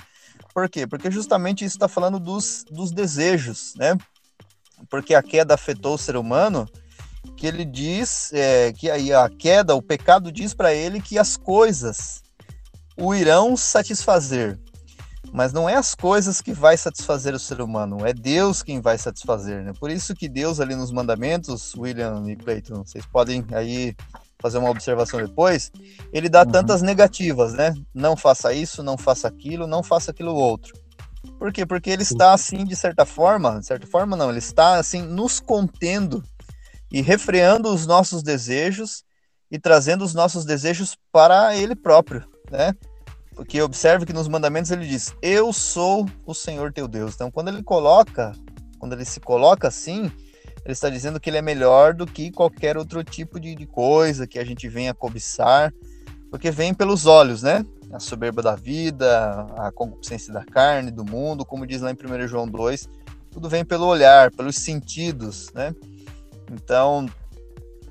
Por 0.53 0.69
quê? 0.69 0.87
Porque 0.87 1.11
justamente 1.11 1.65
isso 1.65 1.75
está 1.75 1.89
falando 1.89 2.21
dos, 2.21 2.63
dos 2.71 2.89
desejos, 2.91 3.73
né? 3.75 3.97
Porque 4.89 5.13
a 5.13 5.21
queda 5.21 5.55
afetou 5.55 5.95
o 5.95 5.97
ser 5.97 6.15
humano, 6.15 6.65
que 7.35 7.45
ele 7.45 7.65
diz 7.65 8.31
é, 8.31 8.71
que 8.71 8.89
aí 8.89 9.11
a 9.11 9.29
queda, 9.29 9.75
o 9.75 9.81
pecado 9.81 10.31
diz 10.31 10.53
para 10.53 10.73
ele 10.73 11.01
que 11.01 11.19
as 11.19 11.35
coisas 11.35 12.23
o 12.95 13.13
irão 13.13 13.57
satisfazer. 13.57 14.57
Mas 15.31 15.53
não 15.53 15.67
é 15.67 15.75
as 15.75 15.95
coisas 15.95 16.41
que 16.41 16.53
vai 16.53 16.77
satisfazer 16.77 17.33
o 17.33 17.39
ser 17.39 17.61
humano, 17.61 18.05
é 18.05 18.13
Deus 18.13 18.61
quem 18.61 18.81
vai 18.81 18.97
satisfazer, 18.97 19.63
né? 19.63 19.71
Por 19.79 19.89
isso 19.89 20.13
que 20.13 20.29
Deus 20.29 20.59
ali 20.59 20.75
nos 20.75 20.91
mandamentos, 20.91 21.73
William 21.75 22.23
e 22.27 22.35
Clayton, 22.35 22.83
vocês 22.85 23.05
podem 23.05 23.45
aí 23.51 23.95
fazer 24.39 24.57
uma 24.57 24.69
observação 24.69 25.21
depois, 25.21 25.71
ele 26.11 26.27
dá 26.27 26.41
uhum. 26.41 26.51
tantas 26.51 26.81
negativas, 26.81 27.53
né? 27.53 27.73
Não 27.93 28.17
faça 28.17 28.53
isso, 28.53 28.83
não 28.83 28.97
faça 28.97 29.27
aquilo, 29.27 29.65
não 29.65 29.81
faça 29.81 30.11
aquilo 30.11 30.35
outro. 30.35 30.73
Por 31.39 31.51
quê? 31.51 31.65
Porque 31.65 31.89
ele 31.89 32.03
está 32.03 32.33
assim, 32.33 32.65
de 32.65 32.75
certa 32.75 33.05
forma, 33.05 33.59
de 33.59 33.65
certa 33.65 33.87
forma 33.87 34.17
não, 34.17 34.29
ele 34.29 34.39
está 34.39 34.75
assim 34.75 35.01
nos 35.01 35.39
contendo 35.39 36.21
e 36.91 37.01
refreando 37.01 37.73
os 37.73 37.87
nossos 37.87 38.21
desejos 38.21 39.03
e 39.49 39.57
trazendo 39.57 40.03
os 40.03 40.13
nossos 40.13 40.43
desejos 40.43 40.97
para 41.11 41.55
ele 41.55 41.75
próprio, 41.75 42.27
né? 42.51 42.73
Porque 43.35 43.61
observe 43.61 44.05
que 44.05 44.13
nos 44.13 44.27
mandamentos 44.27 44.71
ele 44.71 44.87
diz: 44.87 45.13
Eu 45.21 45.51
sou 45.51 46.07
o 46.25 46.33
Senhor 46.33 46.71
teu 46.71 46.87
Deus. 46.87 47.15
Então, 47.15 47.31
quando 47.31 47.47
ele 47.47 47.63
coloca, 47.63 48.33
quando 48.79 48.93
ele 48.93 49.05
se 49.05 49.19
coloca 49.19 49.67
assim, 49.67 50.11
ele 50.63 50.73
está 50.73 50.89
dizendo 50.89 51.19
que 51.19 51.29
ele 51.29 51.37
é 51.37 51.41
melhor 51.41 51.93
do 51.93 52.05
que 52.05 52.31
qualquer 52.31 52.77
outro 52.77 53.03
tipo 53.03 53.39
de, 53.39 53.55
de 53.55 53.65
coisa 53.65 54.25
que 54.27 54.39
a 54.39 54.45
gente 54.45 54.69
venha 54.69 54.93
cobiçar, 54.93 55.73
porque 56.29 56.51
vem 56.51 56.73
pelos 56.73 57.05
olhos, 57.05 57.43
né? 57.43 57.65
A 57.91 57.99
soberba 57.99 58.41
da 58.41 58.55
vida, 58.55 59.45
a 59.57 59.71
concupiscência 59.71 60.33
da 60.33 60.43
carne, 60.43 60.89
do 60.89 61.03
mundo, 61.03 61.45
como 61.45 61.67
diz 61.67 61.81
lá 61.81 61.91
em 61.91 61.95
1 61.95 62.27
João 62.27 62.47
2, 62.47 62.89
tudo 63.29 63.49
vem 63.49 63.65
pelo 63.65 63.85
olhar, 63.85 64.31
pelos 64.31 64.55
sentidos, 64.55 65.51
né? 65.53 65.75
Então, 66.51 67.07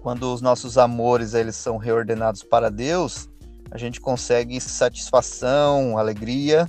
quando 0.01 0.33
os 0.33 0.41
nossos 0.41 0.79
amores 0.79 1.35
eles 1.35 1.57
são 1.57 1.77
reordenados 1.77 2.43
para 2.43 2.71
Deus, 2.71 3.29
a 3.73 3.79
gente 3.79 4.01
consegue 4.01 4.61
satisfação, 4.61 5.97
alegria, 5.97 6.69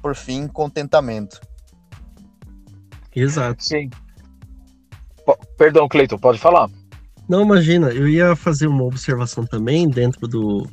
por 0.00 0.16
fim, 0.16 0.48
contentamento. 0.48 1.38
Exato. 3.14 3.62
Sim. 3.62 3.90
P 5.26 5.36
Perdão, 5.58 5.86
Cleiton, 5.86 6.16
pode 6.16 6.38
falar. 6.38 6.70
Não, 7.28 7.42
imagina, 7.42 7.90
eu 7.90 8.08
ia 8.08 8.34
fazer 8.34 8.66
uma 8.66 8.84
observação 8.84 9.44
também 9.44 9.88
dentro 9.88 10.26
do 10.26 10.66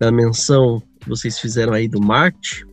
da 0.00 0.10
menção 0.10 0.82
que 1.00 1.08
vocês 1.08 1.38
fizeram 1.38 1.72
aí 1.72 1.88
do 1.88 2.00
Marte, 2.00 2.64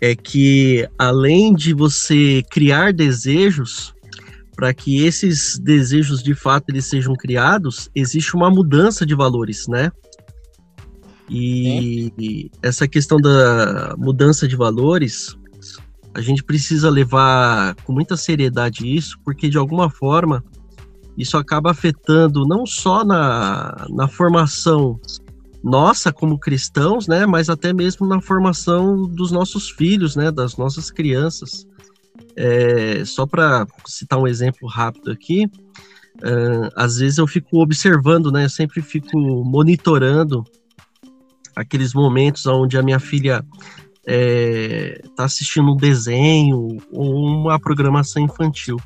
é 0.00 0.14
que 0.14 0.88
além 0.98 1.52
de 1.52 1.72
você 1.72 2.42
criar 2.50 2.92
desejos, 2.92 3.94
para 4.54 4.72
que 4.72 5.04
esses 5.04 5.58
desejos 5.58 6.22
de 6.22 6.34
fato 6.34 6.70
eles 6.70 6.86
sejam 6.86 7.14
criados, 7.14 7.88
existe 7.94 8.34
uma 8.34 8.50
mudança 8.50 9.04
de 9.04 9.14
valores, 9.14 9.66
né? 9.66 9.90
E 11.28 12.50
essa 12.62 12.86
questão 12.86 13.18
da 13.18 13.94
mudança 13.96 14.46
de 14.46 14.56
valores, 14.56 15.36
a 16.14 16.20
gente 16.20 16.42
precisa 16.44 16.90
levar 16.90 17.74
com 17.76 17.92
muita 17.92 18.16
seriedade 18.16 18.86
isso, 18.86 19.18
porque 19.24 19.48
de 19.48 19.56
alguma 19.56 19.88
forma 19.88 20.44
isso 21.16 21.36
acaba 21.36 21.70
afetando 21.70 22.46
não 22.46 22.66
só 22.66 23.04
na, 23.04 23.86
na 23.90 24.08
formação 24.08 24.98
nossa 25.62 26.12
como 26.12 26.38
cristãos, 26.38 27.08
né, 27.08 27.24
mas 27.24 27.48
até 27.48 27.72
mesmo 27.72 28.06
na 28.06 28.20
formação 28.20 29.08
dos 29.08 29.32
nossos 29.32 29.70
filhos, 29.70 30.14
né, 30.14 30.30
das 30.30 30.56
nossas 30.56 30.90
crianças. 30.90 31.66
É, 32.36 33.02
só 33.04 33.26
para 33.26 33.66
citar 33.86 34.18
um 34.18 34.26
exemplo 34.26 34.68
rápido 34.68 35.10
aqui, 35.10 35.46
uh, 36.16 36.68
às 36.76 36.96
vezes 36.98 37.16
eu 37.16 37.26
fico 37.26 37.62
observando, 37.62 38.30
né, 38.30 38.44
eu 38.44 38.50
sempre 38.50 38.82
fico 38.82 39.16
monitorando 39.16 40.44
aqueles 41.54 41.94
momentos 41.94 42.46
onde 42.46 42.76
a 42.76 42.82
minha 42.82 42.98
filha 42.98 43.44
está 44.06 44.06
é, 44.06 45.02
tá 45.16 45.24
assistindo 45.24 45.72
um 45.72 45.76
desenho 45.76 46.78
ou 46.92 47.14
uma 47.14 47.58
programação 47.58 48.22
infantil. 48.22 48.76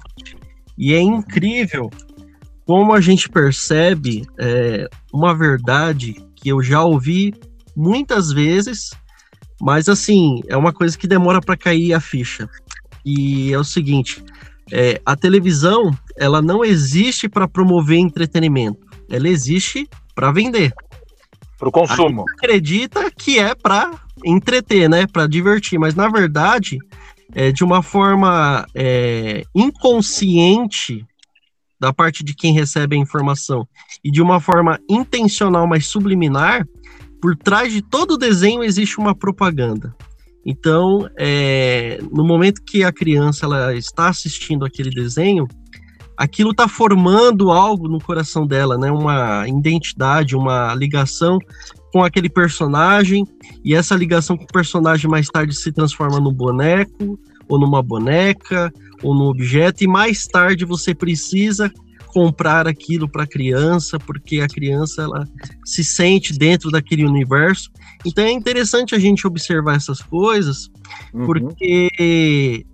E 0.77 0.95
é 0.95 1.01
incrível 1.01 1.91
como 2.65 2.93
a 2.93 3.01
gente 3.01 3.29
percebe 3.29 4.27
é, 4.39 4.89
uma 5.13 5.35
verdade 5.35 6.23
que 6.37 6.51
eu 6.51 6.63
já 6.63 6.85
ouvi 6.85 7.35
muitas 7.75 8.31
vezes, 8.31 8.91
mas 9.61 9.89
assim, 9.89 10.43
é 10.47 10.57
uma 10.57 10.73
coisa 10.73 10.97
que 10.97 11.09
demora 11.09 11.41
para 11.41 11.57
cair 11.57 11.95
a 11.95 12.01
ficha. 12.01 12.49
E 13.05 13.53
é 13.53 13.59
o 13.59 13.65
seguinte: 13.65 14.23
é, 14.71 15.01
a 15.05 15.17
televisão 15.17 15.97
ela 16.17 16.43
não 16.43 16.65
existe 16.65 17.29
para 17.29 17.49
promover 17.49 17.99
entretenimento, 17.99 18.87
ela 19.11 19.29
existe 19.29 19.89
para 20.15 20.31
vender. 20.31 20.73
Para 21.59 21.69
o 21.69 21.73
consumo. 21.73 22.25
acredita 22.37 23.11
que 23.11 23.39
é 23.39 23.55
para 23.55 23.91
entreter, 24.25 24.89
né? 24.89 25.07
Para 25.07 25.27
divertir, 25.27 25.79
mas 25.79 25.95
na 25.95 26.09
verdade, 26.09 26.79
é, 27.35 27.51
de 27.51 27.65
uma 27.65 27.83
forma 27.83 28.67
é, 28.75 29.43
inconsciente 29.55 31.05
da 31.81 31.93
parte 31.93 32.25
de 32.25 32.35
quem 32.35 32.53
recebe 32.53 32.97
a 32.97 32.99
informação 32.99 33.67
e 34.03 34.11
de 34.11 34.21
uma 34.21 34.41
forma 34.41 34.79
intencional, 34.89 35.67
mas 35.67 35.87
subliminar, 35.87 36.67
por 37.21 37.37
trás 37.37 37.73
de 37.73 37.83
todo 37.83 38.13
o 38.13 38.19
desenho 38.19 38.63
existe 38.63 38.99
uma 38.99 39.15
propaganda. 39.15 39.95
Então, 40.45 41.09
é, 41.19 41.99
no 42.11 42.25
momento 42.25 42.63
que 42.65 42.83
a 42.83 42.93
criança 42.93 43.45
ela 43.45 43.75
está 43.75 44.09
assistindo 44.09 44.65
aquele 44.65 44.91
desenho, 44.91 45.47
aquilo 46.19 46.51
está 46.51 46.67
formando 46.67 47.53
algo 47.53 47.87
no 47.87 48.01
coração 48.01 48.45
dela, 48.45 48.77
né? 48.77 48.91
Uma 48.91 49.47
identidade, 49.49 50.35
uma 50.35 50.75
ligação 50.75 51.39
com 51.93 52.03
aquele 52.03 52.29
personagem, 52.29 53.25
e 53.65 53.73
essa 53.73 53.95
ligação 53.95 54.37
com 54.37 54.43
o 54.43 54.53
personagem 54.53 55.09
mais 55.09 55.29
tarde 55.29 55.55
se 55.55 55.71
transforma 55.73 56.19
num 56.19 56.33
boneco, 56.33 57.19
ou 57.49 57.59
numa 57.59 57.81
boneca, 57.81 58.71
ou 59.01 59.15
num 59.15 59.27
objeto, 59.27 59.85
e 59.85 59.87
mais 59.87 60.27
tarde 60.27 60.65
você 60.65 60.93
precisa 60.93 61.73
comprar 62.09 62.67
aquilo 62.67 63.09
para 63.09 63.23
a 63.23 63.27
criança, 63.27 63.97
porque 63.99 64.41
a 64.41 64.49
criança 64.49 65.03
ela 65.03 65.25
se 65.65 65.85
sente 65.85 66.37
dentro 66.37 66.69
daquele 66.71 67.05
universo. 67.05 67.71
Então 68.05 68.25
é 68.25 68.33
interessante 68.33 68.95
a 68.95 68.99
gente 68.99 69.27
observar 69.27 69.77
essas 69.77 70.03
coisas, 70.03 70.69
uhum. 71.15 71.27
porque 71.27 72.67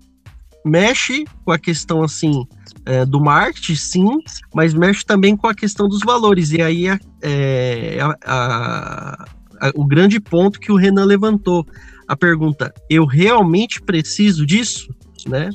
mexe 0.65 1.25
com 1.45 1.53
a 1.53 1.59
questão 1.59 2.03
assim 2.03 2.47
é, 2.87 3.05
do 3.05 3.21
marketing, 3.21 3.75
sim, 3.77 4.19
mas 4.55 4.75
mexe 4.75 5.05
também 5.05 5.37
com 5.37 5.47
a 5.47 5.55
questão 5.55 5.89
dos 5.89 6.01
valores. 6.01 6.53
E 6.53 6.61
aí 6.61 6.87
é, 6.89 6.99
é 7.23 7.99
a, 8.01 8.17
a, 8.25 9.25
a, 9.61 9.73
o 9.75 9.85
grande 9.85 10.21
ponto 10.21 10.61
que 10.61 10.73
o 10.73 10.77
Renan 10.77 11.05
levantou. 11.05 11.67
A 12.07 12.17
pergunta: 12.17 12.73
eu 12.91 13.07
realmente 13.07 13.81
preciso 13.81 14.45
disso? 14.45 14.95
Né? 15.27 15.51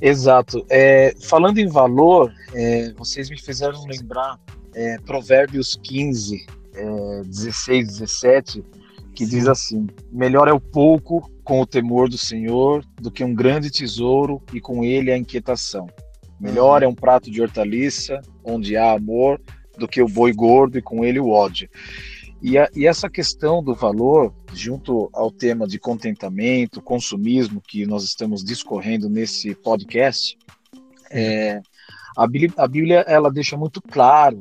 Exato. 0.00 0.64
É, 0.70 1.14
falando 1.20 1.58
em 1.58 1.66
valor, 1.66 2.32
é, 2.54 2.92
vocês 2.96 3.28
me 3.28 3.40
fizeram 3.40 3.84
lembrar 3.86 4.38
é, 4.74 4.98
Provérbios 4.98 5.78
15, 5.82 6.46
16, 7.24 7.86
17, 7.98 8.62
que 9.16 9.24
diz 9.24 9.48
assim: 9.48 9.86
Melhor 10.12 10.46
é 10.46 10.52
o 10.52 10.60
pouco 10.60 11.28
com 11.42 11.60
o 11.60 11.66
temor 11.66 12.08
do 12.08 12.18
Senhor 12.18 12.84
do 13.00 13.10
que 13.10 13.24
um 13.24 13.34
grande 13.34 13.70
tesouro 13.70 14.42
e 14.52 14.60
com 14.60 14.84
ele 14.84 15.10
a 15.10 15.16
inquietação. 15.16 15.86
Melhor 16.38 16.82
é 16.82 16.86
um 16.86 16.94
prato 16.94 17.30
de 17.30 17.40
hortaliça 17.40 18.20
onde 18.44 18.76
há 18.76 18.92
amor 18.92 19.40
do 19.78 19.88
que 19.88 20.02
o 20.02 20.08
boi 20.08 20.32
gordo 20.32 20.76
e 20.76 20.82
com 20.82 21.02
ele 21.02 21.18
o 21.18 21.30
ódio. 21.30 21.68
E, 22.42 22.58
a, 22.58 22.68
e, 22.76 22.86
essa 22.86 23.08
questão 23.08 23.62
do 23.62 23.74
valor, 23.74 24.34
junto 24.52 25.08
ao 25.14 25.30
tema 25.30 25.66
de 25.66 25.78
contentamento, 25.78 26.82
consumismo 26.82 27.62
que 27.66 27.86
nós 27.86 28.04
estamos 28.04 28.44
discorrendo 28.44 29.08
nesse 29.08 29.54
podcast, 29.54 30.36
é, 31.10 31.62
a, 32.14 32.26
Bíblia, 32.26 32.52
a 32.58 32.68
Bíblia 32.68 33.04
ela 33.08 33.32
deixa 33.32 33.56
muito 33.56 33.80
claro 33.80 34.38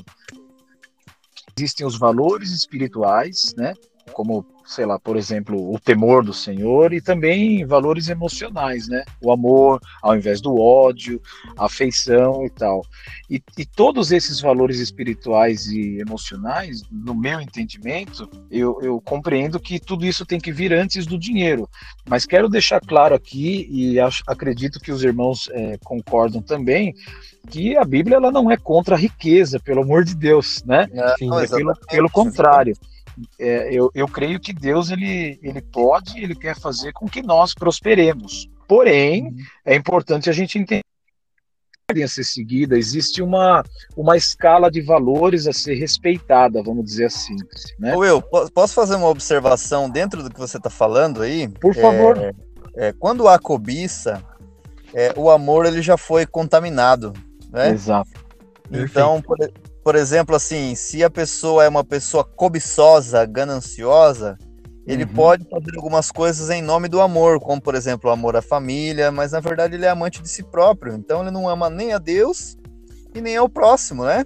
existem 1.57 1.85
os 1.85 1.97
valores 1.97 2.51
espirituais, 2.51 3.53
né? 3.55 3.73
Como 4.15 4.45
sei 4.65 4.85
lá, 4.85 4.97
por 4.97 5.15
exemplo, 5.15 5.71
o 5.71 5.79
temor 5.79 6.23
do 6.23 6.33
Senhor 6.33 6.91
e 6.91 6.99
também 6.99 7.65
valores 7.65 8.09
emocionais, 8.09 8.87
né? 8.87 9.03
O 9.21 9.31
amor 9.31 9.79
ao 10.01 10.15
invés 10.15 10.41
do 10.41 10.57
ódio, 10.57 11.21
a 11.57 11.65
afeição 11.65 12.43
e 12.45 12.49
tal. 12.49 12.83
E, 13.29 13.43
e 13.57 13.65
todos 13.65 14.11
esses 14.11 14.39
valores 14.39 14.79
espirituais 14.79 15.67
e 15.67 15.99
emocionais, 15.99 16.81
no 16.89 17.13
meu 17.13 17.39
entendimento, 17.39 18.27
eu, 18.49 18.79
eu 18.81 18.99
compreendo 19.01 19.59
que 19.59 19.79
tudo 19.79 20.05
isso 20.05 20.25
tem 20.25 20.39
que 20.39 20.51
vir 20.51 20.73
antes 20.73 21.05
do 21.05 21.19
dinheiro. 21.19 21.69
Mas 22.09 22.25
quero 22.25 22.49
deixar 22.49 22.79
claro 22.79 23.13
aqui, 23.13 23.67
e 23.69 23.99
acho, 23.99 24.23
acredito 24.25 24.79
que 24.79 24.91
os 24.91 25.03
irmãos 25.03 25.49
é, 25.51 25.77
concordam 25.83 26.41
também, 26.41 26.95
que 27.51 27.77
a 27.77 27.83
Bíblia 27.83 28.15
ela 28.15 28.31
não 28.31 28.49
é 28.49 28.57
contra 28.57 28.95
a 28.95 28.97
riqueza, 28.97 29.59
pelo 29.59 29.83
amor 29.83 30.03
de 30.03 30.15
Deus, 30.15 30.63
né? 30.65 30.87
Não, 31.21 31.39
é 31.39 31.47
pelo, 31.47 31.75
pelo 31.87 32.09
contrário 32.09 32.75
é, 33.39 33.73
eu, 33.73 33.89
eu 33.93 34.07
creio 34.07 34.39
que 34.39 34.53
Deus 34.53 34.89
ele, 34.89 35.39
ele 35.41 35.61
pode, 35.61 36.19
ele 36.21 36.35
quer 36.35 36.57
fazer 36.57 36.93
com 36.93 37.07
que 37.07 37.21
nós 37.21 37.53
prosperemos. 37.53 38.49
Porém, 38.67 39.25
uhum. 39.25 39.37
é 39.65 39.75
importante 39.75 40.29
a 40.29 40.33
gente 40.33 40.57
entender 40.57 40.83
a 42.03 42.07
ser 42.07 42.23
seguida, 42.23 42.77
existe 42.77 43.21
uma, 43.21 43.63
uma 43.95 44.17
escala 44.17 44.71
de 44.71 44.81
valores 44.81 45.45
a 45.45 45.53
ser 45.53 45.75
respeitada, 45.75 46.63
vamos 46.63 46.83
dizer 46.83 47.05
assim. 47.05 47.35
Né? 47.77 47.95
Will, 47.95 48.21
posso 48.53 48.73
fazer 48.73 48.95
uma 48.95 49.07
observação 49.07 49.89
dentro 49.89 50.23
do 50.23 50.31
que 50.31 50.39
você 50.39 50.57
está 50.57 50.69
falando 50.69 51.21
aí? 51.21 51.47
Por 51.47 51.75
favor. 51.75 52.17
É, 52.17 52.33
é, 52.75 52.93
quando 52.93 53.27
há 53.27 53.37
cobiça, 53.37 54.23
é, 54.93 55.13
o 55.15 55.29
amor 55.29 55.65
ele 55.65 55.81
já 55.81 55.95
foi 55.95 56.25
contaminado. 56.25 57.13
Né? 57.51 57.69
Exato. 57.69 58.09
Então, 58.71 59.21
por, 59.21 59.37
por 59.85 59.95
exemplo, 59.95 60.35
assim, 60.35 60.73
se 60.73 61.03
a 61.03 61.11
pessoa 61.11 61.63
é 61.63 61.69
uma 61.69 61.83
pessoa 61.83 62.23
cobiçosa, 62.23 63.23
gananciosa, 63.23 64.35
ele 64.87 65.03
uhum. 65.03 65.13
pode 65.13 65.47
fazer 65.47 65.75
algumas 65.75 66.09
coisas 66.09 66.49
em 66.49 66.59
nome 66.59 66.87
do 66.87 66.99
amor, 66.99 67.39
como 67.39 67.61
por 67.61 67.75
exemplo 67.75 68.09
o 68.09 68.13
amor 68.13 68.35
à 68.35 68.41
família, 68.41 69.11
mas 69.11 69.33
na 69.33 69.39
verdade 69.39 69.75
ele 69.75 69.85
é 69.85 69.89
amante 69.89 70.23
de 70.23 70.27
si 70.27 70.41
próprio, 70.41 70.95
então 70.95 71.21
ele 71.21 71.29
não 71.29 71.47
ama 71.47 71.69
nem 71.69 71.93
a 71.93 71.99
Deus 71.99 72.57
e 73.13 73.21
nem 73.21 73.37
ao 73.37 73.47
próximo, 73.47 74.03
né? 74.05 74.25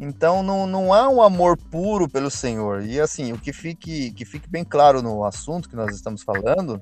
Então 0.00 0.42
não, 0.42 0.66
não 0.66 0.94
há 0.94 1.06
um 1.10 1.20
amor 1.20 1.58
puro 1.58 2.08
pelo 2.08 2.30
Senhor. 2.30 2.82
E 2.82 2.98
assim, 2.98 3.30
o 3.30 3.38
que 3.38 3.52
fique, 3.52 4.10
que 4.12 4.24
fique 4.24 4.48
bem 4.48 4.64
claro 4.64 5.02
no 5.02 5.22
assunto 5.22 5.68
que 5.68 5.76
nós 5.76 5.94
estamos 5.94 6.22
falando, 6.22 6.80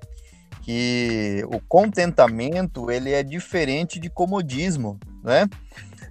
que 0.62 1.44
o 1.52 1.58
contentamento 1.58 2.88
ele 2.88 3.10
é 3.10 3.24
diferente 3.24 3.98
de 3.98 4.08
comodismo, 4.08 4.96
né? 5.24 5.48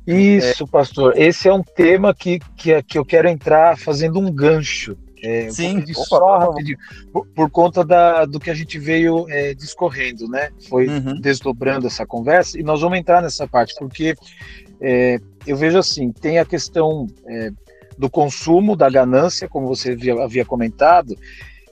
Isso, 0.06 0.68
pastor. 0.68 1.14
Esse 1.16 1.48
é 1.48 1.54
um 1.54 1.64
tema 1.64 2.14
que, 2.14 2.40
que, 2.56 2.82
que 2.84 2.98
eu 2.98 3.06
quero 3.06 3.28
entrar 3.28 3.78
fazendo 3.78 4.20
um 4.20 4.32
gancho. 4.32 4.98
É, 5.24 5.52
Sim, 5.52 5.78
opa, 5.78 5.94
só 5.94 6.38
rapidinho, 6.40 6.80
por, 7.14 7.28
por, 7.28 7.50
conta 7.52 7.86
da, 7.86 8.26
do 8.26 8.40
que 8.40 8.50
a 8.50 8.56
gente 8.56 8.80
veio 8.80 9.30
é, 9.30 9.54
discorrendo, 9.54 10.28
né? 10.28 10.50
Foi 10.68 10.88
uhum. 10.88 11.22
desdobrando 11.22 11.86
essa 11.86 12.08
conversa 12.08 12.60
e 12.60 12.64
nós 12.64 12.82
vamos 12.82 12.98
entrar 12.98 13.22
nessa 13.22 13.48
parte, 13.48 13.76
porque 13.78 14.16
é, 14.80 15.20
eu 15.46 15.56
vejo 15.56 15.78
assim: 15.78 16.12
tem 16.12 16.40
a 16.40 16.46
questão 16.46 17.06
é, 17.28 17.52
do 18.00 18.10
consumo, 18.10 18.76
da 18.76 18.90
ganância, 18.90 19.48
como 19.48 19.68
você 19.68 19.92
havia, 19.92 20.24
havia 20.24 20.44
comentado, 20.44 21.16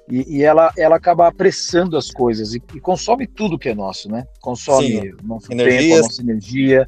e, 0.08 0.38
e, 0.38 0.44
ela, 0.44 0.72
ela 0.78 0.96
acaba 0.96 1.28
apressando 1.28 1.98
as 1.98 2.12
coisas 2.12 2.54
e, 2.54 2.62
e, 2.76 2.80
consome 2.80 3.26
tudo 3.26 3.58
que 3.58 3.70
é 3.70 3.74
nosso, 3.74 4.12
né? 4.12 4.26
Consome 4.40 5.12
o 5.24 5.28
nosso 5.28 5.48
tempo, 5.50 5.96
a 5.96 6.02
nossa 6.02 6.22
energia. 6.22 6.88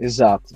Exato. 0.00 0.54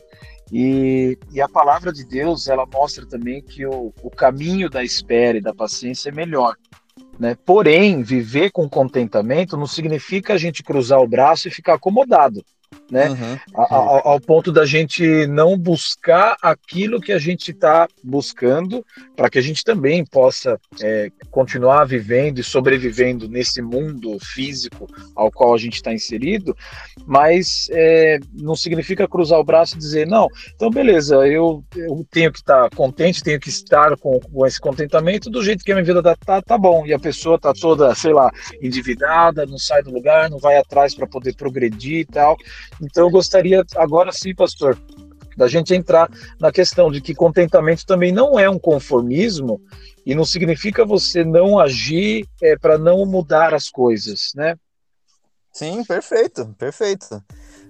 E, 0.53 1.19
e, 1.33 1.41
a 1.41 1.49
palavra 1.49 1.91
de 1.91 2.05
Deus, 2.05 2.47
ela 2.47 2.67
mostra 2.67 3.07
também 3.07 3.41
que 3.41 3.65
o, 3.65 3.93
o 4.03 4.11
caminho 4.11 4.69
da 4.69 4.85
espera 4.85 5.39
e 5.39 5.41
da 5.41 5.55
paciência 5.55 6.11
é 6.11 6.13
melhor. 6.13 6.57
Né? 7.19 7.35
Porém, 7.47 8.03
viver 8.03 8.51
com 8.51 8.69
contentamento 8.69 9.57
não 9.57 9.67
significa 9.67 10.35
a 10.35 10.39
gente 10.39 10.63
cruzar 10.63 11.01
o 11.01 11.09
braço 11.09 11.49
e 11.49 11.51
ficar 11.51 11.75
acomodado 11.75 12.45
né? 12.93 13.09
Uhum. 13.09 13.39
Ao, 13.55 14.09
ao, 14.09 14.21
ponto 14.21 14.53
da 14.53 14.67
gente 14.67 15.27
não 15.27 15.57
buscar 15.57 16.37
aquilo 16.43 17.01
que 17.01 17.11
a 17.11 17.19
gente 17.19 17.51
está 17.51 17.89
buscando, 18.05 18.85
para 19.17 19.31
que 19.31 19.39
a 19.39 19.43
gente 19.43 19.65
também 19.65 20.05
possa 20.05 20.61
é, 20.83 21.11
continuar 21.31 21.87
vivendo 21.87 22.39
e 22.39 22.45
sobrevivendo 22.45 23.27
nesse 23.31 23.63
mundo 23.63 24.19
físico 24.21 24.87
ao 25.17 25.33
qual 25.33 25.55
a 25.55 25.59
gente 25.59 25.77
está 25.77 25.91
inserido, 25.91 26.55
mas 27.07 27.67
é, 27.71 28.21
não 28.31 28.55
significa 28.55 29.09
cruzar 29.09 29.39
o 29.39 29.45
braço 29.45 29.75
e 29.75 29.79
dizer, 29.79 30.07
não, 30.07 30.29
então 30.55 30.69
beleza, 30.69 31.17
eu, 31.27 31.65
eu 31.75 32.07
tenho 32.11 32.31
que 32.31 32.41
estar 32.41 32.69
tá 32.69 32.77
contente, 32.77 33.23
tenho 33.23 33.41
que 33.41 33.49
estar 33.49 33.97
com, 33.97 34.21
com, 34.21 34.47
esse 34.47 34.61
contentamento 34.61 35.31
do 35.31 35.43
jeito 35.43 35.65
que 35.65 35.73
a 35.73 35.77
minha 35.77 35.85
vida 35.85 36.01
está, 36.01 36.15
tá, 36.15 36.43
tá 36.43 36.59
bom, 36.59 36.85
e 36.85 36.93
a 36.93 36.99
pessoa 36.99 37.37
está 37.37 37.55
toda, 37.55 37.95
sei 37.95 38.13
lá, 38.13 38.31
endividada, 38.61 39.47
não 39.47 39.57
sai 39.57 39.83
do 39.83 39.91
lugar, 39.91 40.29
não 40.29 40.39
vai 40.39 40.59
atrás 40.59 40.95
para 40.95 41.07
poder 41.07 41.35
progredir 41.35 42.01
e 42.01 42.05
tal. 42.05 42.37
Então, 42.83 43.05
eu 43.05 43.11
gostaria, 43.11 43.65
agora 43.77 44.11
sim, 44.13 44.35
pastor, 44.35 44.77
da 45.37 45.47
gente 45.47 45.75
entrar 45.75 46.11
na 46.41 46.51
questão 46.51 46.91
de 46.91 47.01
que 47.01 47.15
contentamento 47.15 47.87
também 47.87 48.13
não 48.13 48.39
é 48.39 48.51
um 48.51 48.59
conformismo 48.59 49.61
e 50.05 50.15
não 50.15 50.25
significa 50.25 50.85
você 50.85 51.25
não 51.25 51.59
agir 51.59 52.27
é, 52.43 52.57
para 52.57 52.77
não 52.77 53.07
mudar 53.07 53.55
as 53.55 53.71
coisas, 53.71 54.33
né? 54.35 54.57
Sim, 55.53 55.85
perfeito, 55.85 56.55
perfeito. 56.59 57.23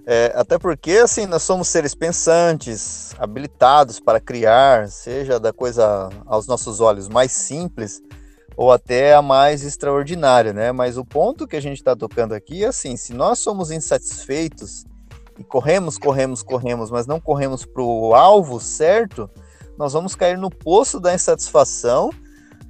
É, 0.05 0.33
até 0.35 0.57
porque, 0.57 0.91
assim, 0.91 1.25
nós 1.25 1.43
somos 1.43 1.67
seres 1.67 1.93
pensantes, 1.93 3.13
habilitados 3.19 3.99
para 3.99 4.19
criar, 4.19 4.89
seja 4.89 5.39
da 5.39 5.53
coisa 5.53 6.09
aos 6.25 6.47
nossos 6.47 6.81
olhos 6.81 7.07
mais 7.07 7.31
simples 7.31 8.01
ou 8.55 8.71
até 8.71 9.13
a 9.13 9.21
mais 9.21 9.63
extraordinária, 9.63 10.53
né? 10.53 10.71
Mas 10.71 10.97
o 10.97 11.05
ponto 11.05 11.47
que 11.47 11.55
a 11.55 11.61
gente 11.61 11.77
está 11.77 11.95
tocando 11.95 12.33
aqui 12.33 12.63
é 12.63 12.67
assim: 12.67 12.95
se 12.97 13.13
nós 13.13 13.39
somos 13.39 13.71
insatisfeitos 13.71 14.85
e 15.37 15.43
corremos, 15.43 15.97
corremos, 15.97 16.43
corremos, 16.43 16.91
mas 16.91 17.07
não 17.07 17.19
corremos 17.19 17.65
para 17.65 17.81
o 17.81 18.13
alvo 18.13 18.59
certo, 18.59 19.29
nós 19.77 19.93
vamos 19.93 20.15
cair 20.15 20.37
no 20.37 20.49
poço 20.49 20.99
da 20.99 21.13
insatisfação, 21.13 22.11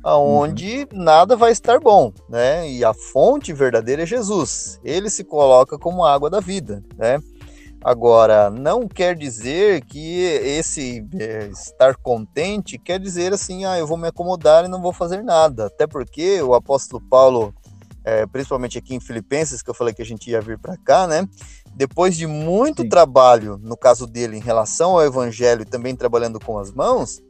aonde 0.04 0.88
uhum. 0.92 1.04
nada 1.04 1.36
vai 1.36 1.52
estar 1.52 1.80
bom, 1.80 2.12
né? 2.30 2.70
E 2.70 2.84
a 2.84 2.94
fonte 2.94 3.54
verdadeira 3.54 4.04
é 4.04 4.06
Jesus. 4.06 4.80
Ele 4.84 5.10
se 5.10 5.24
coloca 5.24 5.78
como 5.78 6.04
a 6.04 6.14
água 6.14 6.30
da 6.30 6.40
vida, 6.40 6.84
né? 6.98 7.20
Agora, 7.84 8.50
não 8.50 8.88
quer 8.88 9.14
dizer 9.14 9.84
que 9.84 10.22
esse 10.24 11.06
é, 11.20 11.48
estar 11.48 11.98
contente 11.98 12.78
quer 12.78 12.98
dizer 12.98 13.34
assim, 13.34 13.66
ah, 13.66 13.78
eu 13.78 13.86
vou 13.86 13.98
me 13.98 14.08
acomodar 14.08 14.64
e 14.64 14.70
não 14.70 14.82
vou 14.82 14.94
fazer 14.94 15.22
nada. 15.22 15.66
Até 15.66 15.86
porque 15.86 16.42
o 16.42 16.54
apóstolo 16.54 17.04
Paulo, 17.10 17.54
é, 18.06 18.26
principalmente 18.26 18.78
aqui 18.78 18.96
em 18.96 19.02
Filipenses, 19.02 19.62
que 19.62 19.70
eu 19.70 19.74
falei 19.74 19.94
que 19.94 20.02
a 20.02 20.06
gente 20.06 20.32
ia 20.32 20.40
vir 20.40 20.58
para 20.58 20.78
cá, 20.78 21.06
né? 21.08 21.28
Depois 21.76 22.16
de 22.16 22.28
muito 22.28 22.84
Sim. 22.84 22.90
trabalho, 22.90 23.60
no 23.62 23.76
caso 23.76 24.06
dele, 24.06 24.38
em 24.38 24.42
relação 24.42 24.92
ao 24.92 25.04
evangelho 25.04 25.64
e 25.64 25.66
também 25.66 25.96
trabalhando 25.96 26.40
com 26.40 26.60
as 26.60 26.72
mãos, 26.72 27.22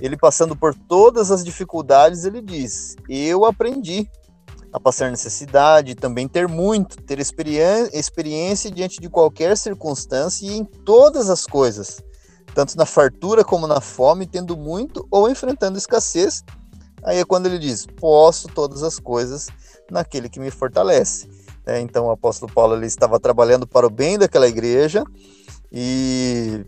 ele 0.00 0.16
passando 0.16 0.56
por 0.56 0.74
todas 0.74 1.30
as 1.30 1.44
dificuldades, 1.44 2.24
ele 2.24 2.40
diz: 2.40 2.96
Eu 3.08 3.44
aprendi 3.44 4.08
a 4.72 4.78
passar 4.78 5.10
necessidade, 5.10 5.94
também 5.94 6.28
ter 6.28 6.46
muito, 6.46 6.96
ter 7.02 7.18
experiência, 7.18 7.98
experiência 7.98 8.70
diante 8.70 9.00
de 9.00 9.08
qualquer 9.08 9.56
circunstância 9.56 10.46
e 10.46 10.56
em 10.56 10.64
todas 10.64 11.28
as 11.28 11.44
coisas, 11.44 12.00
tanto 12.54 12.76
na 12.76 12.86
fartura 12.86 13.44
como 13.44 13.66
na 13.66 13.80
fome, 13.80 14.26
tendo 14.26 14.56
muito 14.56 15.06
ou 15.10 15.28
enfrentando 15.28 15.78
escassez. 15.78 16.44
Aí 17.02 17.18
é 17.18 17.24
quando 17.24 17.46
ele 17.46 17.58
diz: 17.58 17.86
Posso 17.86 18.48
todas 18.48 18.82
as 18.82 18.98
coisas 18.98 19.48
naquele 19.90 20.28
que 20.28 20.38
me 20.38 20.50
fortalece. 20.50 21.28
É, 21.70 21.78
então 21.78 22.06
o 22.06 22.10
apóstolo 22.10 22.52
Paulo 22.52 22.74
ele 22.74 22.86
estava 22.86 23.20
trabalhando 23.20 23.64
para 23.64 23.86
o 23.86 23.90
bem 23.90 24.18
daquela 24.18 24.48
igreja 24.48 25.04
e 25.70 26.66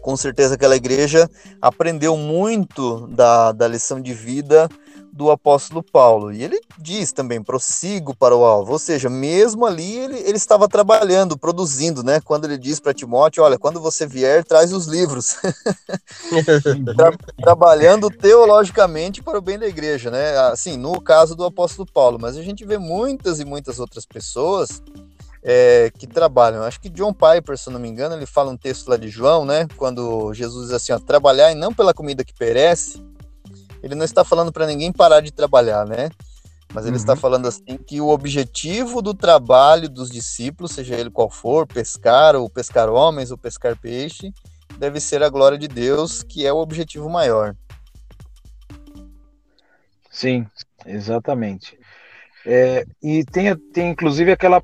com 0.00 0.16
certeza 0.16 0.54
aquela 0.54 0.74
igreja 0.74 1.30
aprendeu 1.60 2.16
muito 2.16 3.06
da, 3.08 3.52
da 3.52 3.68
lição 3.68 4.00
de 4.00 4.14
vida 4.14 4.66
do 5.12 5.30
apóstolo 5.30 5.82
Paulo. 5.82 6.32
E 6.32 6.42
ele 6.42 6.58
diz 6.78 7.12
também, 7.12 7.42
prossigo 7.42 8.16
para 8.16 8.34
o 8.34 8.44
alvo. 8.44 8.72
Ou 8.72 8.78
seja, 8.78 9.10
mesmo 9.10 9.66
ali 9.66 9.98
ele, 9.98 10.18
ele 10.20 10.38
estava 10.38 10.66
trabalhando, 10.66 11.36
produzindo, 11.36 12.02
né? 12.02 12.20
Quando 12.20 12.46
ele 12.46 12.56
diz 12.56 12.80
para 12.80 12.94
Timóteo, 12.94 13.44
olha, 13.44 13.58
quando 13.58 13.78
você 13.78 14.06
vier, 14.06 14.42
traz 14.42 14.72
os 14.72 14.86
livros. 14.86 15.36
Tra 16.96 17.12
trabalhando 17.36 18.08
teologicamente 18.08 19.22
para 19.22 19.38
o 19.38 19.42
bem 19.42 19.58
da 19.58 19.66
igreja, 19.66 20.10
né? 20.10 20.38
Assim, 20.48 20.78
no 20.78 20.98
caso 21.00 21.36
do 21.36 21.44
apóstolo 21.44 21.86
Paulo. 21.92 22.18
Mas 22.18 22.36
a 22.38 22.42
gente 22.42 22.64
vê 22.64 22.78
muitas 22.78 23.38
e 23.38 23.44
muitas 23.44 23.78
outras 23.78 24.06
pessoas 24.06 24.82
é, 25.42 25.90
que 25.98 26.06
trabalham. 26.06 26.62
Acho 26.62 26.80
que 26.80 26.88
John 26.88 27.12
Piper, 27.12 27.58
se 27.58 27.68
não 27.68 27.80
me 27.80 27.88
engano, 27.88 28.14
ele 28.14 28.26
fala 28.26 28.50
um 28.50 28.56
texto 28.56 28.88
lá 28.88 28.96
de 28.96 29.08
João, 29.08 29.44
né? 29.44 29.66
Quando 29.76 30.32
Jesus 30.32 30.66
diz 30.66 30.74
assim, 30.74 30.92
ó, 30.92 30.98
trabalhar 30.98 31.50
e 31.52 31.54
não 31.54 31.74
pela 31.74 31.92
comida 31.92 32.24
que 32.24 32.32
perece, 32.32 33.04
ele 33.82 33.94
não 33.94 34.04
está 34.04 34.24
falando 34.24 34.52
para 34.52 34.66
ninguém 34.66 34.92
parar 34.92 35.20
de 35.20 35.32
trabalhar, 35.32 35.86
né? 35.86 36.10
Mas 36.72 36.84
ele 36.84 36.92
uhum. 36.92 37.00
está 37.00 37.14
falando 37.14 37.46
assim 37.46 37.76
que 37.86 38.00
o 38.00 38.08
objetivo 38.08 39.02
do 39.02 39.12
trabalho 39.12 39.88
dos 39.88 40.10
discípulos, 40.10 40.72
seja 40.72 40.94
ele 40.94 41.10
qual 41.10 41.30
for, 41.30 41.66
pescar 41.66 42.34
ou 42.34 42.48
pescar 42.48 42.88
homens 42.88 43.30
ou 43.30 43.36
pescar 43.36 43.76
peixe, 43.78 44.32
deve 44.78 44.98
ser 44.98 45.22
a 45.22 45.28
glória 45.28 45.58
de 45.58 45.68
Deus, 45.68 46.22
que 46.22 46.46
é 46.46 46.52
o 46.52 46.56
objetivo 46.56 47.10
maior. 47.10 47.54
Sim, 50.10 50.46
exatamente. 50.86 51.78
É, 52.44 52.84
e 53.02 53.24
tem, 53.24 53.54
tem 53.72 53.90
inclusive 53.90 54.32
aquela, 54.32 54.62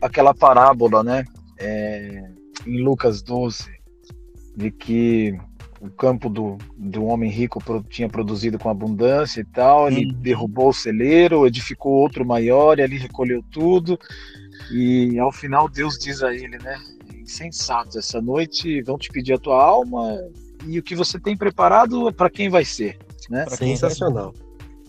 aquela 0.00 0.34
parábola, 0.34 1.02
né, 1.02 1.24
é, 1.58 2.30
em 2.66 2.82
Lucas 2.82 3.22
12, 3.22 3.64
de 4.56 4.70
que 4.70 5.38
o 5.84 5.90
campo 5.90 6.30
do, 6.30 6.56
do 6.76 7.04
homem 7.04 7.30
rico 7.30 7.62
tinha 7.90 8.08
produzido 8.08 8.58
com 8.58 8.70
abundância 8.70 9.42
e 9.42 9.44
tal, 9.44 9.88
ele 9.88 10.06
hum. 10.06 10.14
derrubou 10.20 10.70
o 10.70 10.74
celeiro, 10.74 11.46
edificou 11.46 11.92
outro 11.92 12.24
maior 12.24 12.78
e 12.78 12.82
ali 12.82 12.96
recolheu 12.96 13.44
tudo, 13.50 13.98
e 14.72 15.18
ao 15.18 15.30
final 15.30 15.68
Deus 15.68 15.98
diz 15.98 16.22
a 16.22 16.34
ele, 16.34 16.58
né, 16.58 16.80
insensato, 17.20 17.98
essa 17.98 18.20
noite 18.20 18.80
vão 18.82 18.96
te 18.96 19.10
pedir 19.10 19.34
a 19.34 19.38
tua 19.38 19.62
alma 19.62 20.18
e 20.66 20.78
o 20.78 20.82
que 20.82 20.94
você 20.94 21.18
tem 21.18 21.36
preparado 21.36 22.10
para 22.12 22.30
quem 22.30 22.48
vai 22.48 22.64
ser, 22.64 22.98
né? 23.28 23.46
Sensacional. 23.48 24.34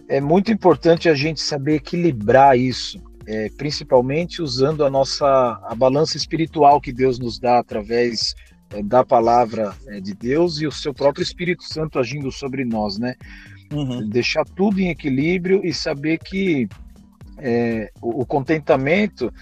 É 0.08 0.21
muito 0.21 0.51
importante 0.51 1.10
a 1.10 1.15
gente 1.15 1.41
saber 1.41 1.75
equilibrar 1.75 2.58
isso, 2.58 3.01
é, 3.27 3.49
principalmente 3.58 4.41
usando 4.41 4.86
a 4.86 4.89
nossa 4.89 5.25
a 5.63 5.75
balança 5.75 6.15
espiritual 6.15 6.79
que 6.79 6.93
Deus 6.93 7.17
nos 7.17 7.39
dá 7.39 7.60
através 7.60 8.36
é, 8.71 8.82
da 8.82 9.04
palavra 9.04 9.73
é, 9.88 9.99
de 9.99 10.13
Deus 10.13 10.60
e 10.60 10.67
o 10.67 10.71
seu 10.71 10.93
próprio 10.93 11.23
Espírito 11.23 11.63
Santo 11.63 11.99
agindo 11.99 12.32
sobre 12.32 12.65
nós, 12.65 12.97
né? 12.97 13.15
Uhum. 13.71 14.08
Deixar 14.08 14.45
tudo 14.45 14.80
em 14.80 14.89
equilíbrio 14.89 15.62
e 15.63 15.73
saber 15.73 16.19
que 16.19 16.67
é, 17.38 17.91
o, 18.01 18.21
o, 18.21 18.25
contentamento 18.25 19.34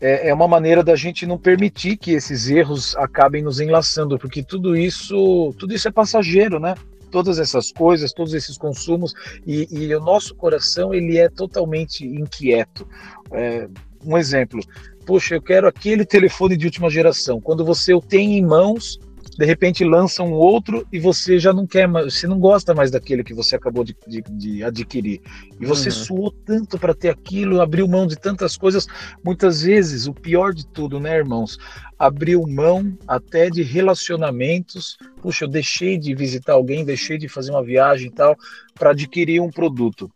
é, 0.00 0.28
é, 0.28 0.34
uma 0.34 0.48
maneira 0.48 0.82
da 0.82 0.96
gente 0.96 1.26
não 1.26 1.38
permitir 1.38 1.96
que 1.96 2.12
esses 2.12 2.48
erros 2.48 2.96
acabem 2.96 3.42
nos 3.42 3.60
enlaçando, 3.60 4.18
porque 4.18 4.42
tudo 4.42 4.76
isso, 4.76 5.54
tudo 5.58 5.74
isso 5.74 5.88
é 5.88 5.92
passageiro, 5.92 6.58
né? 6.58 6.74
todas 7.10 7.38
essas 7.38 7.70
coisas, 7.72 8.12
todos 8.12 8.32
esses 8.32 8.56
consumos, 8.56 9.12
e, 9.46 9.66
e 9.70 9.94
o 9.94 10.00
nosso 10.00 10.34
coração 10.34 10.94
ele 10.94 11.18
é 11.18 11.28
totalmente 11.28 12.06
inquieto. 12.06 12.88
É, 13.32 13.68
um 14.04 14.16
exemplo, 14.16 14.60
poxa, 15.06 15.34
eu 15.34 15.42
quero 15.42 15.66
aquele 15.66 16.04
telefone 16.04 16.56
de 16.56 16.66
última 16.66 16.90
geração. 16.90 17.40
Quando 17.40 17.64
você 17.64 17.92
o 17.94 18.00
tem 18.00 18.38
em 18.38 18.44
mãos, 18.44 18.98
de 19.40 19.46
repente 19.46 19.84
lança 19.84 20.22
um 20.22 20.32
outro 20.32 20.86
e 20.92 20.98
você 20.98 21.38
já 21.38 21.52
não 21.52 21.66
quer 21.66 21.88
mais, 21.88 22.14
você 22.14 22.26
não 22.26 22.38
gosta 22.38 22.74
mais 22.74 22.90
daquele 22.90 23.24
que 23.24 23.32
você 23.32 23.56
acabou 23.56 23.84
de, 23.84 23.96
de, 24.06 24.22
de 24.22 24.62
adquirir. 24.62 25.20
E 25.58 25.64
você 25.64 25.88
uhum. 25.88 25.94
suou 25.94 26.30
tanto 26.30 26.78
para 26.78 26.94
ter 26.94 27.08
aquilo, 27.08 27.60
abriu 27.60 27.88
mão 27.88 28.06
de 28.06 28.16
tantas 28.16 28.56
coisas. 28.56 28.86
Muitas 29.24 29.62
vezes, 29.62 30.06
o 30.06 30.12
pior 30.12 30.52
de 30.52 30.66
tudo, 30.66 31.00
né, 31.00 31.16
irmãos? 31.16 31.58
Abriu 31.98 32.46
mão 32.46 32.96
até 33.06 33.48
de 33.48 33.62
relacionamentos. 33.62 34.98
Puxa, 35.22 35.44
eu 35.44 35.48
deixei 35.48 35.96
de 35.96 36.14
visitar 36.14 36.52
alguém, 36.52 36.84
deixei 36.84 37.16
de 37.16 37.28
fazer 37.28 37.50
uma 37.50 37.64
viagem 37.64 38.08
e 38.08 38.12
tal, 38.12 38.36
para 38.74 38.90
adquirir 38.90 39.40
um 39.40 39.50
produto 39.50 40.10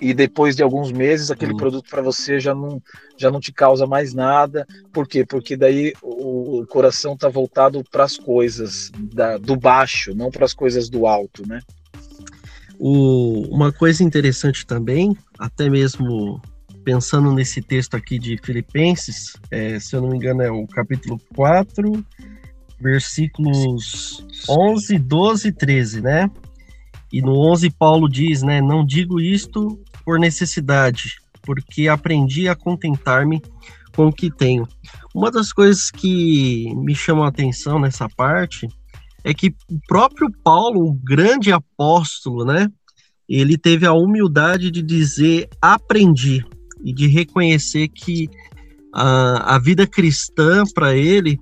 e 0.00 0.12
depois 0.12 0.54
de 0.54 0.62
alguns 0.62 0.92
meses 0.92 1.30
aquele 1.30 1.52
uhum. 1.52 1.58
produto 1.58 1.88
para 1.88 2.02
você 2.02 2.38
já 2.38 2.54
não, 2.54 2.82
já 3.16 3.30
não 3.30 3.40
te 3.40 3.52
causa 3.52 3.86
mais 3.86 4.12
nada. 4.12 4.66
Por 4.92 5.06
quê? 5.06 5.24
Porque 5.24 5.56
daí 5.56 5.92
o, 6.02 6.60
o 6.60 6.66
coração 6.66 7.14
está 7.14 7.28
voltado 7.28 7.82
para 7.90 8.04
as 8.04 8.16
coisas 8.16 8.90
da, 8.98 9.38
do 9.38 9.56
baixo, 9.56 10.14
não 10.14 10.30
para 10.30 10.44
as 10.44 10.54
coisas 10.54 10.88
do 10.88 11.06
alto, 11.06 11.46
né? 11.46 11.60
O, 12.78 13.42
uma 13.52 13.72
coisa 13.72 14.04
interessante 14.04 14.64
também, 14.64 15.16
até 15.38 15.68
mesmo 15.68 16.40
pensando 16.84 17.32
nesse 17.34 17.60
texto 17.60 17.94
aqui 17.96 18.18
de 18.18 18.38
Filipenses, 18.42 19.34
é, 19.50 19.80
se 19.80 19.94
eu 19.96 20.00
não 20.00 20.10
me 20.10 20.16
engano 20.16 20.42
é 20.42 20.50
o 20.50 20.66
capítulo 20.66 21.20
4, 21.34 22.04
versículos 22.80 24.24
11, 24.48 24.98
12 24.98 25.48
e 25.48 25.52
13, 25.52 26.00
né? 26.00 26.30
E 27.12 27.22
no 27.22 27.38
11 27.50 27.70
Paulo 27.70 28.08
diz, 28.08 28.42
né, 28.42 28.60
não 28.60 28.84
digo 28.84 29.20
isto 29.20 29.80
por 30.04 30.18
necessidade, 30.18 31.16
porque 31.42 31.88
aprendi 31.88 32.48
a 32.48 32.54
contentar-me 32.54 33.42
com 33.94 34.08
o 34.08 34.12
que 34.12 34.30
tenho. 34.30 34.66
Uma 35.14 35.30
das 35.30 35.52
coisas 35.52 35.90
que 35.90 36.72
me 36.76 36.94
chamam 36.94 37.24
a 37.24 37.28
atenção 37.28 37.78
nessa 37.78 38.08
parte 38.08 38.68
é 39.24 39.34
que 39.34 39.48
o 39.70 39.78
próprio 39.86 40.30
Paulo, 40.44 40.86
o 40.86 40.92
grande 40.92 41.50
apóstolo, 41.50 42.44
né, 42.44 42.68
ele 43.28 43.58
teve 43.58 43.84
a 43.84 43.92
humildade 43.92 44.70
de 44.70 44.82
dizer 44.82 45.48
aprendi 45.60 46.44
e 46.84 46.92
de 46.92 47.06
reconhecer 47.08 47.88
que 47.88 48.28
a, 48.94 49.56
a 49.56 49.58
vida 49.58 49.86
cristã 49.86 50.62
para 50.74 50.96
ele 50.96 51.38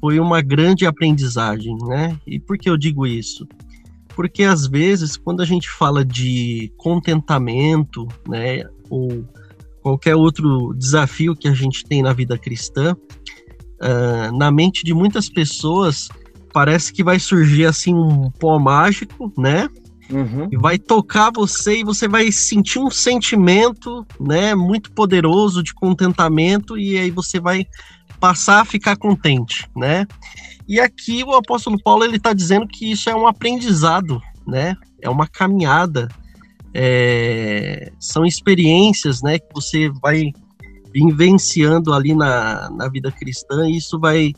foi 0.00 0.18
uma 0.20 0.40
grande 0.40 0.86
aprendizagem, 0.86 1.76
né? 1.86 2.18
E 2.26 2.38
por 2.38 2.56
que 2.56 2.70
eu 2.70 2.76
digo 2.76 3.06
isso? 3.06 3.46
Porque 4.16 4.42
às 4.42 4.66
vezes 4.66 5.16
quando 5.16 5.42
a 5.42 5.44
gente 5.44 5.68
fala 5.68 6.02
de 6.02 6.72
contentamento, 6.78 8.08
né, 8.26 8.64
ou 8.88 9.24
qualquer 9.82 10.16
outro 10.16 10.72
desafio 10.74 11.36
que 11.36 11.46
a 11.46 11.52
gente 11.52 11.84
tem 11.84 12.02
na 12.02 12.14
vida 12.14 12.38
cristã, 12.38 12.96
uh, 12.96 14.36
na 14.36 14.50
mente 14.50 14.82
de 14.82 14.94
muitas 14.94 15.28
pessoas 15.28 16.08
parece 16.52 16.92
que 16.92 17.04
vai 17.04 17.20
surgir 17.20 17.66
assim 17.66 17.94
um 17.94 18.30
pó 18.30 18.58
mágico, 18.58 19.30
né? 19.36 19.68
Uhum. 20.10 20.48
E 20.50 20.56
vai 20.56 20.78
tocar 20.78 21.30
você 21.30 21.80
e 21.80 21.84
você 21.84 22.08
vai 22.08 22.32
sentir 22.32 22.78
um 22.78 22.90
sentimento, 22.90 24.06
né, 24.18 24.54
muito 24.54 24.90
poderoso 24.92 25.62
de 25.62 25.74
contentamento 25.74 26.78
e 26.78 26.96
aí 26.96 27.10
você 27.10 27.38
vai 27.38 27.66
passar 28.18 28.62
a 28.62 28.64
ficar 28.64 28.96
contente, 28.96 29.68
né? 29.76 30.06
E 30.68 30.80
aqui 30.80 31.22
o 31.22 31.34
apóstolo 31.34 31.80
Paulo 31.82 32.04
ele 32.04 32.16
está 32.16 32.32
dizendo 32.32 32.66
que 32.66 32.90
isso 32.90 33.08
é 33.08 33.14
um 33.14 33.26
aprendizado, 33.26 34.20
né? 34.46 34.76
É 35.00 35.08
uma 35.08 35.26
caminhada, 35.26 36.08
é... 36.74 37.92
são 38.00 38.24
experiências, 38.24 39.22
né? 39.22 39.38
Que 39.38 39.48
você 39.54 39.90
vai 40.02 40.32
vivenciando 40.92 41.92
ali 41.92 42.14
na, 42.14 42.70
na 42.70 42.88
vida 42.88 43.12
cristã 43.12 43.68
e 43.68 43.76
isso 43.76 43.98
vai 44.00 44.32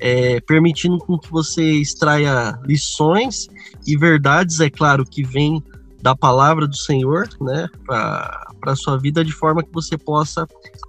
é, 0.00 0.40
permitindo 0.40 0.98
com 0.98 1.18
que 1.18 1.30
você 1.30 1.62
extraia 1.62 2.58
lições 2.64 3.46
e 3.86 3.96
verdades, 3.96 4.58
é 4.60 4.70
claro, 4.70 5.04
que 5.04 5.22
vem 5.22 5.62
da 6.02 6.16
palavra 6.16 6.66
do 6.66 6.76
Senhor, 6.76 7.28
né, 7.40 7.68
para 7.86 8.72
a 8.72 8.76
sua 8.76 8.98
vida 8.98 9.24
de 9.24 9.32
forma 9.32 9.62
que 9.62 9.72
você 9.72 9.98
possa 9.98 10.46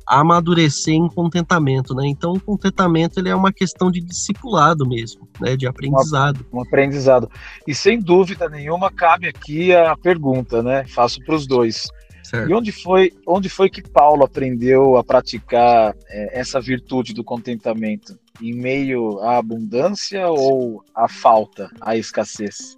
amadurecer 0.07 0.93
em 0.93 1.07
contentamento, 1.07 1.93
né? 1.93 2.07
Então, 2.07 2.33
o 2.33 2.39
contentamento 2.39 3.19
ele 3.19 3.29
é 3.29 3.35
uma 3.35 3.51
questão 3.51 3.91
de 3.91 3.99
discipulado 4.01 4.87
mesmo, 4.87 5.27
né, 5.39 5.55
de 5.55 5.67
aprendizado. 5.67 6.45
Um, 6.51 6.57
um 6.57 6.61
aprendizado. 6.61 7.29
E 7.67 7.73
sem 7.75 7.99
dúvida 7.99 8.49
nenhuma 8.49 8.91
cabe 8.91 9.27
aqui 9.27 9.73
a 9.73 9.95
pergunta, 9.97 10.63
né? 10.63 10.85
Faço 10.85 11.19
para 11.25 11.35
os 11.35 11.45
dois. 11.45 11.87
Certo. 12.23 12.49
E 12.49 12.53
onde 12.53 12.71
foi, 12.71 13.11
onde 13.27 13.49
foi 13.49 13.69
que 13.69 13.81
Paulo 13.81 14.23
aprendeu 14.23 14.95
a 14.95 15.03
praticar 15.03 15.93
é, 16.07 16.39
essa 16.39 16.61
virtude 16.61 17.13
do 17.13 17.23
contentamento? 17.23 18.17
Em 18.41 18.53
meio 18.53 19.19
à 19.19 19.37
abundância 19.37 20.27
ou 20.29 20.83
à 20.95 21.07
falta, 21.07 21.69
à 21.81 21.97
escassez? 21.97 22.77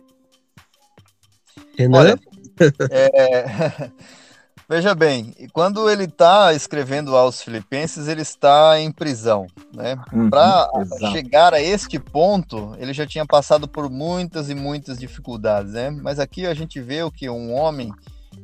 Renan? 1.78 1.98
Olha, 1.98 2.20
é, 2.92 3.90
veja 4.70 4.94
bem, 4.94 5.34
quando 5.52 5.90
ele 5.90 6.06
está 6.06 6.54
escrevendo 6.54 7.16
aos 7.16 7.42
Filipenses, 7.42 8.08
ele 8.08 8.22
está 8.22 8.80
em 8.80 8.92
prisão, 8.92 9.48
né? 9.74 9.96
Uhum, 10.12 10.30
Para 10.30 10.70
chegar 11.12 11.54
a 11.54 11.62
este 11.62 12.00
ponto, 12.00 12.76
ele 12.80 12.94
já 12.94 13.06
tinha 13.06 13.26
passado 13.26 13.68
por 13.68 13.90
muitas 13.90 14.50
e 14.50 14.56
muitas 14.56 14.98
dificuldades, 14.98 15.74
né? 15.74 15.90
Mas 15.90 16.20
aqui 16.20 16.46
a 16.46 16.54
gente 16.54 16.80
vê 16.80 17.04
o 17.04 17.12
que 17.12 17.30
um 17.30 17.54
homem 17.54 17.92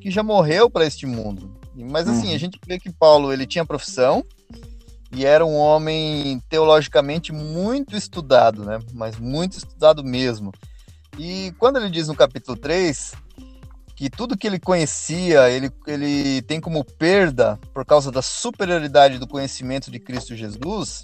que 0.01 0.09
já 0.09 0.23
morreu 0.23 0.69
para 0.69 0.85
este 0.85 1.05
mundo. 1.05 1.57
Mas 1.75 2.07
assim, 2.07 2.29
uhum. 2.29 2.35
a 2.35 2.37
gente 2.37 2.59
vê 2.65 2.79
que 2.79 2.91
Paulo 2.91 3.31
ele 3.31 3.45
tinha 3.45 3.65
profissão 3.65 4.25
e 5.11 5.25
era 5.25 5.45
um 5.45 5.55
homem 5.55 6.41
teologicamente 6.49 7.31
muito 7.31 7.95
estudado, 7.95 8.63
né? 8.63 8.79
Mas 8.93 9.17
muito 9.17 9.57
estudado 9.57 10.03
mesmo. 10.03 10.51
E 11.19 11.53
quando 11.59 11.77
ele 11.77 11.89
diz 11.89 12.07
no 12.07 12.15
capítulo 12.15 12.57
3 12.57 13.13
que 13.93 14.09
tudo 14.09 14.37
que 14.37 14.47
ele 14.47 14.57
conhecia, 14.57 15.49
ele, 15.49 15.69
ele 15.85 16.41
tem 16.43 16.61
como 16.61 16.85
perda 16.85 17.59
por 17.73 17.85
causa 17.85 18.09
da 18.09 18.21
superioridade 18.21 19.19
do 19.19 19.27
conhecimento 19.27 19.91
de 19.91 19.99
Cristo 19.99 20.33
Jesus, 20.33 21.03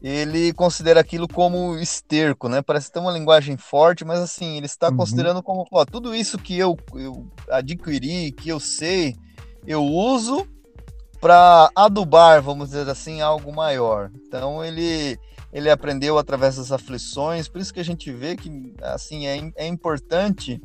ele 0.00 0.50
considera 0.54 1.00
aquilo 1.00 1.28
como 1.28 1.76
esterco, 1.76 2.48
né? 2.48 2.62
Parece 2.62 2.90
ter 2.90 3.00
uma 3.00 3.12
linguagem 3.12 3.58
forte, 3.58 4.02
mas 4.02 4.18
assim, 4.20 4.56
ele 4.56 4.64
está 4.64 4.88
uhum. 4.88 4.96
considerando 4.96 5.42
como, 5.42 5.66
ó, 5.70 5.84
tudo 5.84 6.14
isso 6.14 6.38
que 6.38 6.58
eu, 6.58 6.74
eu 6.94 7.30
adquiri, 7.50 8.32
que 8.32 8.48
eu 8.48 8.58
sei, 8.58 9.14
eu 9.66 9.84
uso 9.84 10.48
para 11.20 11.70
adubar, 11.74 12.40
vamos 12.40 12.70
dizer 12.70 12.88
assim, 12.88 13.20
algo 13.20 13.54
maior. 13.54 14.10
Então 14.26 14.64
ele 14.64 15.18
ele 15.52 15.70
aprendeu 15.70 16.18
através 16.18 16.56
das 16.56 16.72
aflições, 16.72 17.48
por 17.48 17.60
isso 17.60 17.72
que 17.72 17.80
a 17.80 17.84
gente 17.84 18.12
vê 18.12 18.36
que 18.36 18.74
assim 18.82 19.26
é, 19.26 19.50
é 19.56 19.66
importante 19.66 20.60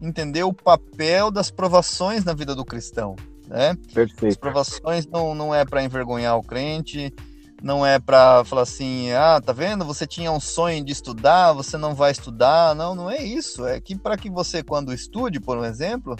entender 0.00 0.42
o 0.42 0.52
papel 0.52 1.30
das 1.30 1.50
provações 1.50 2.24
na 2.24 2.34
vida 2.34 2.54
do 2.54 2.64
cristão, 2.64 3.16
né? 3.46 3.76
Perfeito. 3.94 4.26
As 4.26 4.36
provações 4.36 5.06
não, 5.06 5.34
não 5.34 5.54
é 5.54 5.64
para 5.64 5.82
envergonhar 5.82 6.36
o 6.36 6.42
crente, 6.42 7.14
não 7.62 7.84
é 7.86 7.98
para 7.98 8.44
falar 8.44 8.62
assim, 8.62 9.10
ah, 9.12 9.40
tá 9.40 9.52
vendo? 9.52 9.84
Você 9.84 10.06
tinha 10.06 10.30
um 10.30 10.40
sonho 10.40 10.84
de 10.84 10.92
estudar, 10.92 11.52
você 11.52 11.78
não 11.78 11.94
vai 11.94 12.12
estudar. 12.12 12.74
Não, 12.74 12.94
não 12.94 13.10
é 13.10 13.22
isso. 13.22 13.66
É 13.66 13.80
que 13.80 13.96
para 13.96 14.16
que 14.16 14.28
você, 14.28 14.62
quando 14.62 14.92
estude, 14.92 15.40
por 15.40 15.56
um 15.56 15.64
exemplo, 15.64 16.16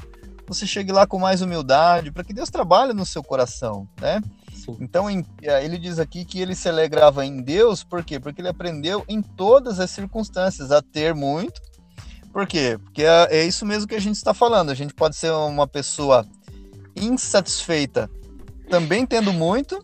você 0.47 0.67
chegue 0.67 0.93
lá 0.93 1.07
com 1.07 1.19
mais 1.19 1.43
humildade, 1.43 2.11
para 2.11 2.25
que 2.25 2.33
Deus 2.33 2.51
trabalhe 2.51 2.93
no 2.95 3.05
seu 3.05 3.23
coração, 3.23 3.87
né? 4.01 4.21
Sim. 4.67 4.77
Então, 4.81 5.09
em, 5.09 5.25
é, 5.43 5.65
ele 5.65 5.79
diz 5.79 5.99
aqui 5.99 6.25
que 6.25 6.41
ele 6.41 6.55
se 6.55 6.69
alegrava 6.69 7.25
em 7.25 7.41
Deus, 7.41 7.85
por 7.85 8.05
quê? 8.05 8.19
Porque 8.19 8.41
ele 8.41 8.49
aprendeu 8.49 9.05
em 9.09 9.23
todas 9.23 9.79
as 9.81 9.91
circunstâncias 9.91 10.73
a 10.73 10.83
ter 10.83 11.15
muito. 11.15 11.61
Por 12.33 12.47
quê? 12.47 12.79
Porque 12.83 13.03
é, 13.05 13.29
é 13.31 13.45
isso 13.45 13.65
mesmo 13.65 13.89
que 13.89 13.95
a 13.95 14.01
gente 14.01 14.17
está 14.17 14.35
falando. 14.35 14.71
A 14.71 14.75
gente 14.75 14.93
pode 14.93 15.17
ser 15.17 15.31
uma 15.31 15.67
pessoa 15.67 16.27
insatisfeita 16.95 18.11
também 18.69 19.07
tendo 19.07 19.33
muito, 19.33 19.83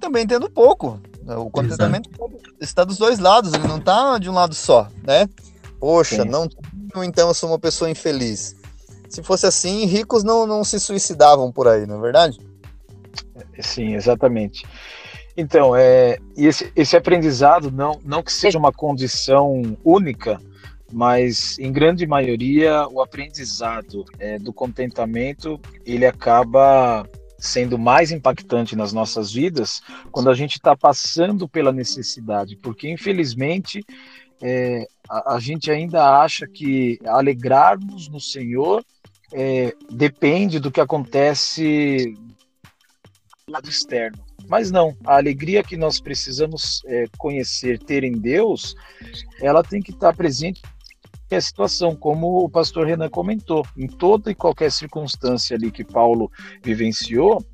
também 0.00 0.26
tendo 0.26 0.50
pouco. 0.50 1.00
O 1.38 1.50
contentamento 1.50 2.10
Exato. 2.10 2.56
está 2.60 2.82
dos 2.82 2.98
dois 2.98 3.20
lados, 3.20 3.52
ele 3.52 3.68
não 3.68 3.76
está 3.76 4.18
de 4.18 4.28
um 4.28 4.32
lado 4.32 4.54
só, 4.54 4.88
né? 5.04 5.28
Poxa, 5.78 6.22
Sim. 6.22 6.28
não 6.28 6.48
então 7.04 7.28
eu 7.28 7.34
sou 7.34 7.48
uma 7.48 7.58
pessoa 7.58 7.90
infeliz. 7.90 8.56
Se 9.08 9.22
fosse 9.22 9.46
assim, 9.46 9.84
ricos 9.86 10.24
não, 10.24 10.46
não 10.46 10.64
se 10.64 10.80
suicidavam 10.80 11.52
por 11.52 11.68
aí, 11.68 11.86
não 11.86 11.98
é 11.98 12.00
verdade? 12.00 12.38
Sim, 13.60 13.94
exatamente. 13.94 14.64
Então, 15.36 15.74
é, 15.74 16.18
esse, 16.36 16.70
esse 16.76 16.96
aprendizado, 16.96 17.70
não, 17.70 17.98
não 18.04 18.22
que 18.22 18.32
seja 18.32 18.58
uma 18.58 18.72
condição 18.72 19.76
única, 19.82 20.38
mas 20.92 21.58
em 21.58 21.72
grande 21.72 22.06
maioria 22.06 22.86
o 22.88 23.00
aprendizado 23.00 24.04
é, 24.18 24.38
do 24.38 24.52
contentamento 24.52 25.58
ele 25.86 26.04
acaba 26.04 27.08
sendo 27.38 27.78
mais 27.78 28.12
impactante 28.12 28.76
nas 28.76 28.92
nossas 28.92 29.32
vidas 29.32 29.80
quando 30.12 30.30
a 30.30 30.34
gente 30.34 30.56
está 30.56 30.76
passando 30.76 31.48
pela 31.48 31.72
necessidade, 31.72 32.56
porque 32.56 32.90
infelizmente 32.90 33.82
é, 34.42 34.86
a, 35.08 35.36
a, 35.36 35.40
gente 35.40 35.70
ainda 35.70 36.20
acha 36.20 36.46
que 36.46 36.98
alegrarmos 37.06 38.08
no 38.08 38.20
Senhor 38.20 38.84
é, 39.32 39.74
depende 39.90 40.60
do 40.60 40.70
que 40.70 40.80
acontece 40.80 42.14
lado 43.52 43.68
externo. 43.68 44.18
Mas 44.48 44.70
não, 44.70 44.96
a 45.04 45.16
alegria 45.16 45.62
que 45.62 45.76
nós 45.76 46.00
precisamos 46.00 46.82
é, 46.86 47.04
conhecer, 47.16 47.78
ter 47.78 48.02
em 48.02 48.12
Deus, 48.12 48.74
ela 49.40 49.62
tem 49.62 49.80
que 49.80 49.92
estar 49.92 50.14
presente 50.16 50.62
a 51.36 51.40
situação, 51.40 51.96
como 51.96 52.44
o 52.44 52.48
pastor 52.48 52.86
Renan 52.86 53.08
comentou, 53.08 53.66
em 53.76 53.86
toda 53.86 54.30
e 54.30 54.34
qualquer 54.34 54.70
circunstância 54.70 55.56
ali 55.56 55.70
que 55.70 55.84
Paulo 55.84 56.30
vivenciou, 56.62 57.44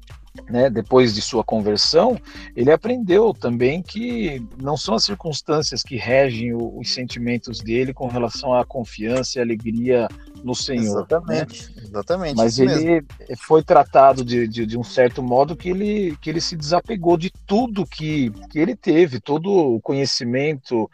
né, 0.49 0.71
depois 0.71 1.15
de 1.15 1.23
sua 1.23 1.43
conversão, 1.43 2.17
ele 2.55 2.71
aprendeu 2.71 3.33
também 3.35 3.83
que 3.83 4.45
não 4.61 4.77
são 4.77 4.95
as 4.95 5.05
circunstâncias 5.05 5.83
que 5.83 5.97
regem 5.97 6.55
os 6.55 6.93
sentimentos 6.93 7.61
dele 7.61 7.93
com 7.93 8.07
relação 8.07 8.55
à 8.55 8.65
confiança 8.65 9.39
e 9.39 9.43
alegria 9.43 10.09
no 10.45 10.55
Senhor. 10.55 10.83
Exatamente, 10.83 11.75
né? 11.75 11.83
exatamente. 11.85 12.37
Mas 12.37 12.59
ele 12.59 12.75
mesmo. 12.75 13.07
foi 13.47 13.63
tratado 13.63 14.25
de, 14.25 14.47
de, 14.47 14.67
de, 14.67 14.79
um 14.79 14.85
certo 14.85 15.23
modo 15.23 15.57
que 15.57 15.71
ele, 15.71 16.17
que 16.21 16.31
ele 16.31 16.41
se 16.41 16.57
desapegou 16.57 17.17
de 17.17 17.31
tudo 17.47 17.87
que, 17.87 18.31
que 18.51 18.59
ele 18.59 18.75
teve, 18.77 19.21
todo 19.21 19.51
o 19.51 19.81
conhecimento 19.81 20.91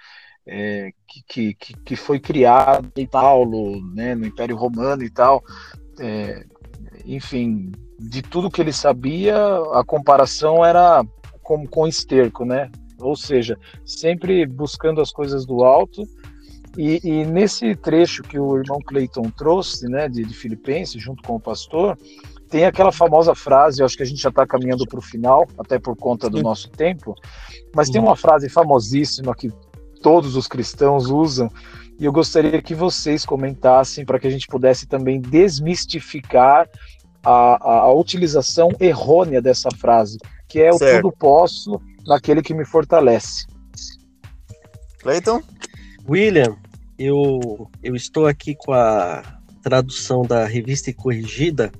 é, 0.46 0.90
que, 1.28 1.54
que, 1.54 1.74
que 1.74 1.96
foi 1.96 2.20
criado 2.20 2.90
em 2.96 3.06
Paulo, 3.06 3.80
né, 3.94 4.14
no 4.14 4.26
Império 4.26 4.56
Romano 4.56 5.02
e 5.02 5.10
tal. 5.10 5.42
É, 5.98 6.44
enfim, 7.04 7.72
de 7.98 8.22
tudo 8.22 8.50
que 8.50 8.60
ele 8.60 8.72
sabia, 8.72 9.36
a 9.72 9.84
comparação 9.84 10.64
era 10.64 11.04
com, 11.42 11.66
com 11.66 11.86
esterco, 11.86 12.44
né? 12.44 12.70
Ou 12.98 13.16
seja, 13.16 13.58
sempre 13.84 14.46
buscando 14.46 15.00
as 15.00 15.10
coisas 15.10 15.44
do 15.44 15.62
alto. 15.62 16.02
E, 16.76 17.00
e 17.04 17.24
nesse 17.24 17.74
trecho 17.76 18.22
que 18.22 18.38
o 18.38 18.56
irmão 18.56 18.80
Clayton 18.84 19.30
trouxe, 19.30 19.88
né, 19.88 20.08
de, 20.08 20.24
de 20.24 20.34
Filipenses, 20.34 21.00
junto 21.00 21.22
com 21.22 21.36
o 21.36 21.40
pastor, 21.40 21.96
tem 22.48 22.64
aquela 22.64 22.92
famosa 22.92 23.34
frase, 23.34 23.80
eu 23.80 23.86
acho 23.86 23.96
que 23.96 24.02
a 24.02 24.06
gente 24.06 24.20
já 24.20 24.28
está 24.28 24.46
caminhando 24.46 24.86
para 24.86 24.98
o 24.98 25.02
final, 25.02 25.46
até 25.58 25.78
por 25.78 25.96
conta 25.96 26.28
do 26.28 26.42
nosso 26.42 26.68
tempo, 26.70 27.14
mas 27.74 27.90
tem 27.90 28.00
uma 28.00 28.16
frase 28.16 28.48
famosíssima 28.48 29.34
que 29.34 29.50
todos 30.02 30.36
os 30.36 30.46
cristãos 30.46 31.08
usam, 31.08 31.48
e 31.98 32.04
eu 32.04 32.12
gostaria 32.12 32.60
que 32.60 32.74
vocês 32.74 33.24
comentassem 33.24 34.04
para 34.04 34.18
que 34.18 34.26
a 34.26 34.30
gente 34.30 34.46
pudesse 34.46 34.86
também 34.86 35.20
desmistificar 35.20 36.68
a, 37.24 37.30
a, 37.30 37.78
a 37.82 37.92
utilização 37.92 38.70
errônea 38.80 39.40
dessa 39.40 39.70
frase, 39.70 40.18
que 40.48 40.60
é 40.60 40.70
o 40.70 40.78
certo. 40.78 41.02
tudo 41.02 41.16
posso 41.16 41.80
naquele 42.06 42.42
que 42.42 42.52
me 42.52 42.64
fortalece. 42.64 43.46
Cleiton? 45.00 45.40
William, 46.08 46.56
eu, 46.98 47.70
eu 47.82 47.94
estou 47.94 48.26
aqui 48.26 48.54
com 48.54 48.72
a 48.72 49.22
tradução 49.62 50.22
da 50.22 50.44
revista 50.44 50.92
corrigida 50.92 51.72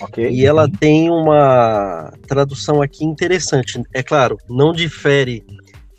okay. 0.00 0.30
e 0.30 0.44
ela 0.44 0.68
tem 0.68 1.10
uma 1.10 2.12
tradução 2.26 2.82
aqui 2.82 3.04
interessante. 3.04 3.82
É 3.92 4.02
claro, 4.02 4.36
não 4.48 4.72
difere 4.72 5.44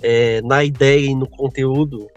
é, 0.01 0.41
na 0.41 0.63
ideia 0.63 1.05
e 1.05 1.15
no 1.15 1.27
conteúdo 1.27 2.07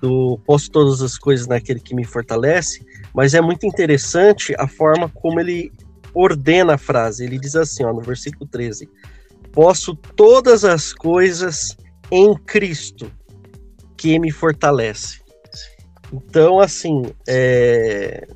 do 0.00 0.38
posso 0.44 0.70
todas 0.70 1.00
as 1.00 1.16
coisas 1.16 1.46
naquele 1.46 1.80
que 1.80 1.94
me 1.94 2.04
fortalece, 2.04 2.84
mas 3.14 3.32
é 3.32 3.40
muito 3.40 3.66
interessante 3.66 4.54
a 4.58 4.68
forma 4.68 5.08
como 5.08 5.40
ele 5.40 5.72
ordena 6.12 6.74
a 6.74 6.78
frase. 6.78 7.24
Ele 7.24 7.38
diz 7.38 7.56
assim, 7.56 7.84
ó, 7.84 7.92
no 7.92 8.02
versículo 8.02 8.46
13: 8.46 8.88
Posso 9.50 9.94
todas 9.94 10.64
as 10.64 10.92
coisas 10.92 11.76
em 12.10 12.34
Cristo 12.36 13.10
que 13.96 14.18
me 14.18 14.30
fortalece. 14.30 15.23
Então, 16.14 16.60
assim, 16.60 17.02
é... 17.26 18.28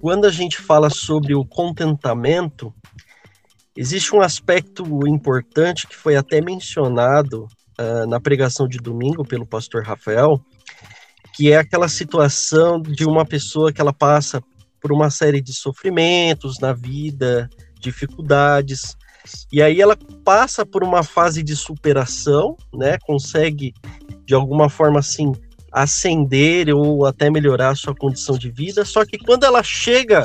quando 0.00 0.24
a 0.24 0.30
gente 0.30 0.60
fala 0.60 0.90
sobre 0.90 1.36
o 1.36 1.44
contentamento, 1.44 2.74
existe 3.76 4.12
um 4.12 4.20
aspecto 4.20 4.84
importante 5.06 5.86
que 5.86 5.94
foi 5.94 6.16
até 6.16 6.40
mencionado 6.40 7.46
uh, 7.80 8.08
na 8.08 8.18
pregação 8.18 8.66
de 8.66 8.78
domingo 8.78 9.24
pelo 9.24 9.46
pastor 9.46 9.84
Rafael, 9.84 10.40
que 11.36 11.52
é 11.52 11.58
aquela 11.58 11.88
situação 11.88 12.82
de 12.82 13.04
uma 13.04 13.24
pessoa 13.24 13.72
que 13.72 13.80
ela 13.80 13.92
passa 13.92 14.42
por 14.80 14.90
uma 14.90 15.10
série 15.10 15.40
de 15.40 15.52
sofrimentos 15.52 16.58
na 16.58 16.72
vida, 16.72 17.48
dificuldades, 17.78 18.96
e 19.52 19.62
aí 19.62 19.80
ela 19.80 19.96
passa 20.24 20.66
por 20.66 20.82
uma 20.82 21.04
fase 21.04 21.42
de 21.42 21.54
superação, 21.54 22.56
né? 22.74 22.98
Consegue 23.06 23.72
de 24.26 24.34
alguma 24.34 24.68
forma 24.68 24.98
assim 24.98 25.32
ascender 25.74 26.74
ou 26.74 27.04
até 27.04 27.28
melhorar 27.28 27.70
a 27.70 27.74
sua 27.74 27.94
condição 27.94 28.38
de 28.38 28.50
vida. 28.50 28.84
Só 28.84 29.04
que 29.04 29.18
quando 29.18 29.44
ela 29.44 29.62
chega 29.62 30.24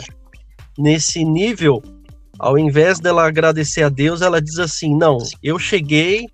nesse 0.78 1.26
nível, 1.26 1.82
ao 2.38 2.58
invés 2.58 3.00
dela 3.00 3.28
agradecer 3.28 3.82
a 3.82 3.90
Deus, 3.90 4.22
ela 4.22 4.40
diz 4.40 4.60
assim: 4.60 4.96
"Não, 4.96 5.18
eu 5.42 5.58
cheguei 5.58 6.28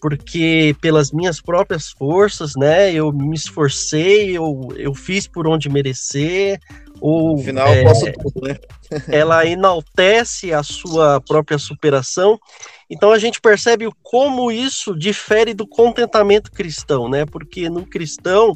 porque 0.00 0.74
pelas 0.80 1.12
minhas 1.12 1.40
próprias 1.40 1.90
forças, 1.90 2.52
né? 2.56 2.92
Eu 2.92 3.12
me 3.12 3.34
esforcei, 3.34 4.36
eu, 4.36 4.68
eu 4.76 4.94
fiz 4.94 5.26
por 5.26 5.46
onde 5.46 5.68
merecer, 5.68 6.58
ou 7.00 7.40
Afinal, 7.40 7.68
é, 7.68 7.84
tudo, 8.12 8.46
né? 8.46 8.56
ela 9.08 9.46
enaltece 9.46 10.52
a 10.52 10.62
sua 10.62 11.20
própria 11.20 11.58
superação. 11.58 12.38
Então 12.90 13.12
a 13.12 13.18
gente 13.18 13.40
percebe 13.40 13.88
como 14.02 14.50
isso 14.50 14.96
difere 14.96 15.54
do 15.54 15.66
contentamento 15.66 16.50
cristão, 16.50 17.08
né? 17.08 17.24
Porque 17.24 17.70
no 17.70 17.86
cristão, 17.86 18.52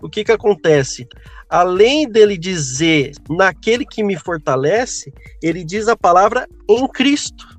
o 0.00 0.08
que 0.08 0.24
que 0.24 0.32
acontece? 0.32 1.08
Além 1.48 2.08
dele 2.08 2.36
dizer 2.36 3.12
naquele 3.28 3.84
que 3.84 4.02
me 4.02 4.16
fortalece, 4.16 5.12
ele 5.42 5.64
diz 5.64 5.88
a 5.88 5.96
palavra 5.96 6.46
em 6.68 6.86
Cristo. 6.86 7.58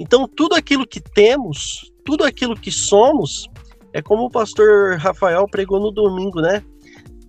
Então 0.00 0.26
tudo 0.26 0.54
aquilo 0.54 0.86
que 0.86 1.00
temos, 1.00 1.92
tudo 2.04 2.24
aquilo 2.24 2.56
que 2.56 2.72
somos, 2.72 3.48
é 3.92 4.02
como 4.02 4.24
o 4.24 4.30
pastor 4.30 4.96
Rafael 4.96 5.46
pregou 5.48 5.80
no 5.80 5.90
domingo, 5.90 6.40
né? 6.40 6.62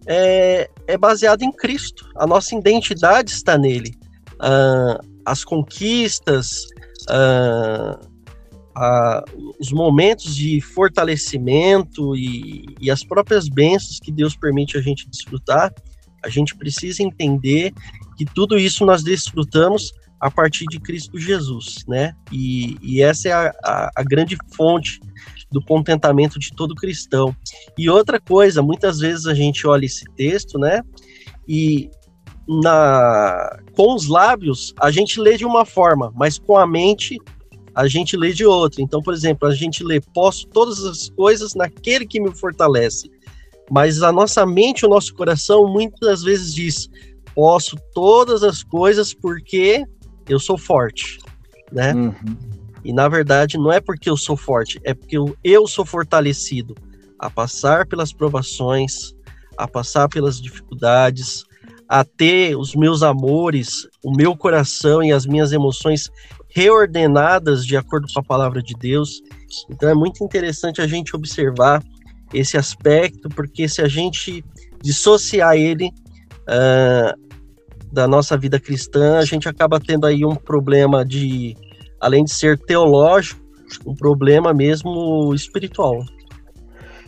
É, 0.09 0.67
é 0.87 0.97
baseado 0.97 1.43
em 1.43 1.51
Cristo. 1.51 2.09
A 2.15 2.25
nossa 2.25 2.55
identidade 2.55 3.29
está 3.29 3.57
nele. 3.57 3.93
Uh, 4.35 5.07
as 5.23 5.43
conquistas, 5.43 6.63
uh, 7.11 8.09
os 9.59 9.71
momentos 9.71 10.35
de 10.35 10.59
fortalecimento 10.61 12.15
e, 12.15 12.65
e, 12.81 12.89
as 12.89 13.03
próprias 13.03 13.47
bênçãos 13.47 13.99
que 13.99 14.11
Deus 14.11 14.35
permite 14.35 14.77
a 14.77 14.81
gente 14.81 15.07
desfrutar, 15.07 15.71
a 16.23 16.29
gente 16.29 16.55
precisa 16.55 17.03
entender 17.03 17.71
que 18.17 18.25
tudo 18.25 18.57
isso 18.57 18.85
nós 18.85 19.03
desfrutamos 19.03 19.91
a 20.19 20.31
partir 20.31 20.65
de 20.65 20.79
Cristo 20.79 21.19
Jesus, 21.19 21.85
né? 21.87 22.13
E, 22.31 22.77
e 22.81 23.01
essa 23.01 23.29
é 23.29 23.31
a, 23.31 23.53
a, 23.63 23.91
a 23.97 24.03
grande 24.03 24.37
fonte 24.55 24.99
do 25.51 25.61
contentamento 25.61 26.39
de 26.39 26.51
todo 26.51 26.75
cristão. 26.75 27.35
E 27.77 27.89
outra 27.89 28.19
coisa, 28.19 28.61
muitas 28.61 28.99
vezes 28.99 29.25
a 29.25 29.33
gente 29.33 29.65
olha 29.65 29.85
esse 29.85 30.05
texto, 30.15 30.57
né? 30.57 30.81
E 31.47 31.89
na 32.47 33.59
com 33.75 33.93
os 33.93 34.07
lábios 34.07 34.73
a 34.79 34.89
gente 34.89 35.19
lê 35.19 35.37
de 35.37 35.45
uma 35.45 35.65
forma, 35.65 36.11
mas 36.15 36.39
com 36.39 36.57
a 36.57 36.65
mente 36.65 37.17
a 37.75 37.87
gente 37.87 38.17
lê 38.17 38.33
de 38.33 38.45
outra. 38.45 38.81
Então, 38.81 39.01
por 39.01 39.13
exemplo, 39.13 39.47
a 39.47 39.53
gente 39.53 39.83
lê 39.83 40.01
posso 40.13 40.47
todas 40.47 40.83
as 40.83 41.09
coisas 41.09 41.53
naquele 41.55 42.05
que 42.05 42.19
me 42.19 42.33
fortalece. 42.33 43.09
Mas 43.71 44.01
a 44.01 44.11
nossa 44.11 44.45
mente, 44.45 44.85
o 44.85 44.89
nosso 44.89 45.13
coração 45.13 45.71
muitas 45.71 46.23
vezes 46.23 46.53
diz 46.53 46.89
posso 47.35 47.77
todas 47.93 48.43
as 48.43 48.63
coisas 48.63 49.13
porque 49.13 49.85
eu 50.27 50.39
sou 50.39 50.57
forte, 50.57 51.19
né? 51.71 51.93
Uhum. 51.93 52.13
E 52.83 52.93
na 52.93 53.07
verdade 53.07 53.57
não 53.57 53.71
é 53.71 53.79
porque 53.79 54.09
eu 54.09 54.17
sou 54.17 54.37
forte, 54.37 54.79
é 54.83 54.93
porque 54.93 55.17
eu, 55.17 55.35
eu 55.43 55.67
sou 55.67 55.85
fortalecido 55.85 56.75
a 57.17 57.29
passar 57.29 57.85
pelas 57.85 58.13
provações, 58.13 59.13
a 59.57 59.67
passar 59.67 60.07
pelas 60.07 60.41
dificuldades, 60.41 61.43
a 61.87 62.03
ter 62.03 62.55
os 62.55 62.75
meus 62.75 63.03
amores, 63.03 63.87
o 64.03 64.15
meu 64.15 64.37
coração 64.37 65.03
e 65.03 65.11
as 65.11 65.25
minhas 65.25 65.51
emoções 65.51 66.09
reordenadas 66.49 67.65
de 67.65 67.75
acordo 67.75 68.07
com 68.13 68.19
a 68.19 68.23
palavra 68.23 68.61
de 68.61 68.73
Deus. 68.73 69.21
Então 69.69 69.89
é 69.89 69.93
muito 69.93 70.23
interessante 70.23 70.81
a 70.81 70.87
gente 70.87 71.15
observar 71.15 71.83
esse 72.33 72.57
aspecto, 72.57 73.27
porque 73.29 73.67
se 73.67 73.81
a 73.81 73.87
gente 73.87 74.43
dissociar 74.81 75.55
ele 75.55 75.91
uh, 76.47 77.29
da 77.91 78.07
nossa 78.07 78.37
vida 78.37 78.59
cristã, 78.59 79.17
a 79.17 79.25
gente 79.25 79.49
acaba 79.49 79.79
tendo 79.79 80.05
aí 80.05 80.23
um 80.23 80.35
problema 80.35 81.03
de, 81.03 81.55
além 81.99 82.23
de 82.23 82.33
ser 82.33 82.57
teológico, 82.57 83.41
um 83.85 83.95
problema 83.95 84.53
mesmo 84.53 85.33
espiritual. 85.33 86.03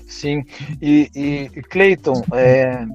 Sim, 0.07 0.43
e, 0.81 1.09
e 1.15 1.61
Cleiton, 1.63 2.21
é, 2.33 2.85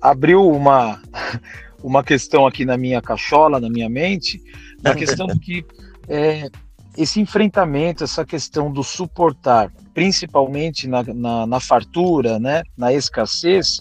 abriu 0.00 0.46
uma, 0.50 1.00
uma 1.82 2.02
questão 2.02 2.46
aqui 2.46 2.64
na 2.64 2.76
minha 2.76 3.00
cachola, 3.00 3.60
na 3.60 3.70
minha 3.70 3.88
mente, 3.88 4.42
na 4.82 4.94
questão 4.96 5.26
de 5.28 5.38
que 5.38 5.64
é, 6.08 6.50
esse 6.96 7.20
enfrentamento, 7.20 8.04
essa 8.04 8.24
questão 8.24 8.70
do 8.70 8.82
suportar, 8.82 9.72
principalmente 9.94 10.86
na, 10.86 11.02
na, 11.02 11.46
na 11.46 11.60
fartura, 11.60 12.38
né, 12.38 12.62
na 12.76 12.92
escassez, 12.92 13.80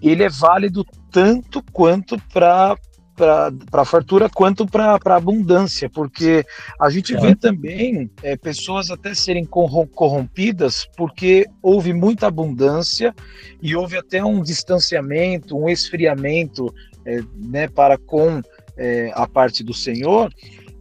ele 0.00 0.22
é 0.22 0.28
válido 0.28 0.84
tanto 1.10 1.62
quanto 1.72 2.16
para 2.32 2.76
para 3.16 3.50
a 3.72 3.84
fartura 3.84 4.28
quanto 4.28 4.66
para 4.66 4.98
a 5.02 5.16
abundância, 5.16 5.88
porque 5.88 6.44
a 6.78 6.90
gente 6.90 7.16
vê 7.16 7.34
também 7.34 8.10
é, 8.22 8.36
pessoas 8.36 8.90
até 8.90 9.14
serem 9.14 9.44
corrompidas 9.44 10.86
porque 10.96 11.46
houve 11.62 11.92
muita 11.92 12.26
abundância 12.26 13.14
e 13.62 13.74
houve 13.74 13.96
até 13.96 14.22
um 14.22 14.42
distanciamento, 14.42 15.56
um 15.56 15.68
esfriamento 15.68 16.72
é, 17.04 17.20
né, 17.34 17.68
para 17.68 17.96
com 17.96 18.42
é, 18.76 19.10
a 19.14 19.26
parte 19.26 19.64
do 19.64 19.72
Senhor. 19.72 20.30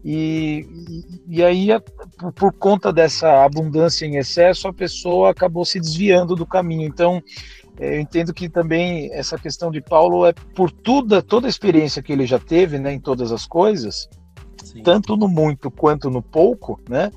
E, 0.08 0.68
e, 1.28 1.44
aí, 1.44 1.70
por, 2.20 2.32
por 2.32 2.54
conta 2.54 2.94
dessa 2.94 3.44
abundância 3.44 4.06
em 4.06 4.18
excesso, 4.18 4.68
a 4.68 4.74
pessoa 4.74 5.32
acabou 5.32 5.66
se 5.66 5.80
desviando 5.80 6.36
do 6.36 6.46
caminho. 6.46 6.88
Então, 6.88 7.24
é, 7.65 7.65
eu 7.78 8.00
entendo 8.00 8.34
que 8.34 8.48
também 8.48 9.12
essa 9.14 9.38
questão 9.38 9.70
de 9.70 9.82
Paulo 9.82 10.26
é 10.26 10.34
por 10.34 10.72
toda, 10.72 11.22
toda 11.22 11.48
a 11.48 11.50
experiência 11.50 12.02
que 12.02 12.14
ele 12.14 12.26
já 12.26 12.40
teve 12.40 12.80
né, 12.80 12.94
em 12.94 13.00
todas 13.00 13.32
as 13.32 13.46
coisas, 13.46 14.10
Sim. 14.64 14.82
tanto 14.82 15.18
no 15.18 15.28
muito 15.28 15.70
quanto 15.70 16.10
no 16.10 16.22
pouco, 16.22 16.80
né? 16.90 17.12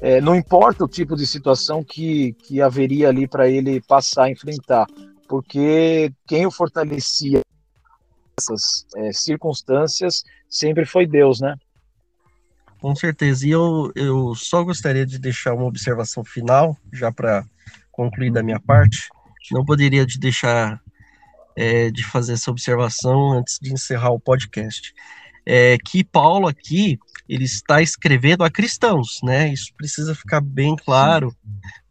É, 0.00 0.20
não 0.20 0.34
importa 0.34 0.84
o 0.84 0.88
tipo 0.88 1.14
de 1.14 1.26
situação 1.26 1.84
que, 1.84 2.32
que 2.44 2.60
haveria 2.60 3.08
ali 3.08 3.28
para 3.28 3.48
ele 3.48 3.82
passar 3.82 4.24
a 4.24 4.30
enfrentar, 4.30 4.86
porque 5.28 6.10
quem 6.26 6.46
o 6.46 6.50
fortalecia 6.50 7.42
essas 8.38 8.86
é, 8.96 9.12
circunstâncias 9.12 10.24
sempre 10.48 10.86
foi 10.86 11.06
Deus, 11.06 11.40
né? 11.40 11.54
Com 12.80 12.96
certeza. 12.96 13.46
E 13.46 13.50
eu, 13.50 13.92
eu 13.94 14.34
só 14.34 14.64
gostaria 14.64 15.04
de 15.04 15.18
deixar 15.18 15.52
uma 15.52 15.66
observação 15.66 16.24
final, 16.24 16.74
já 16.90 17.12
para 17.12 17.44
concluir 17.92 18.32
da 18.32 18.42
minha 18.42 18.58
parte 18.58 19.10
não 19.52 19.64
poderia 19.64 20.06
te 20.06 20.18
deixar 20.18 20.80
é, 21.56 21.90
de 21.90 22.04
fazer 22.04 22.34
essa 22.34 22.50
observação 22.50 23.32
antes 23.32 23.58
de 23.60 23.72
encerrar 23.72 24.10
o 24.10 24.20
podcast. 24.20 24.94
É, 25.44 25.78
que 25.78 26.04
Paulo 26.04 26.46
aqui 26.46 26.98
ele 27.28 27.44
está 27.44 27.80
escrevendo 27.80 28.44
a 28.44 28.50
cristãos, 28.50 29.20
né? 29.22 29.52
Isso 29.52 29.72
precisa 29.76 30.14
ficar 30.14 30.40
bem 30.40 30.76
claro, 30.76 31.34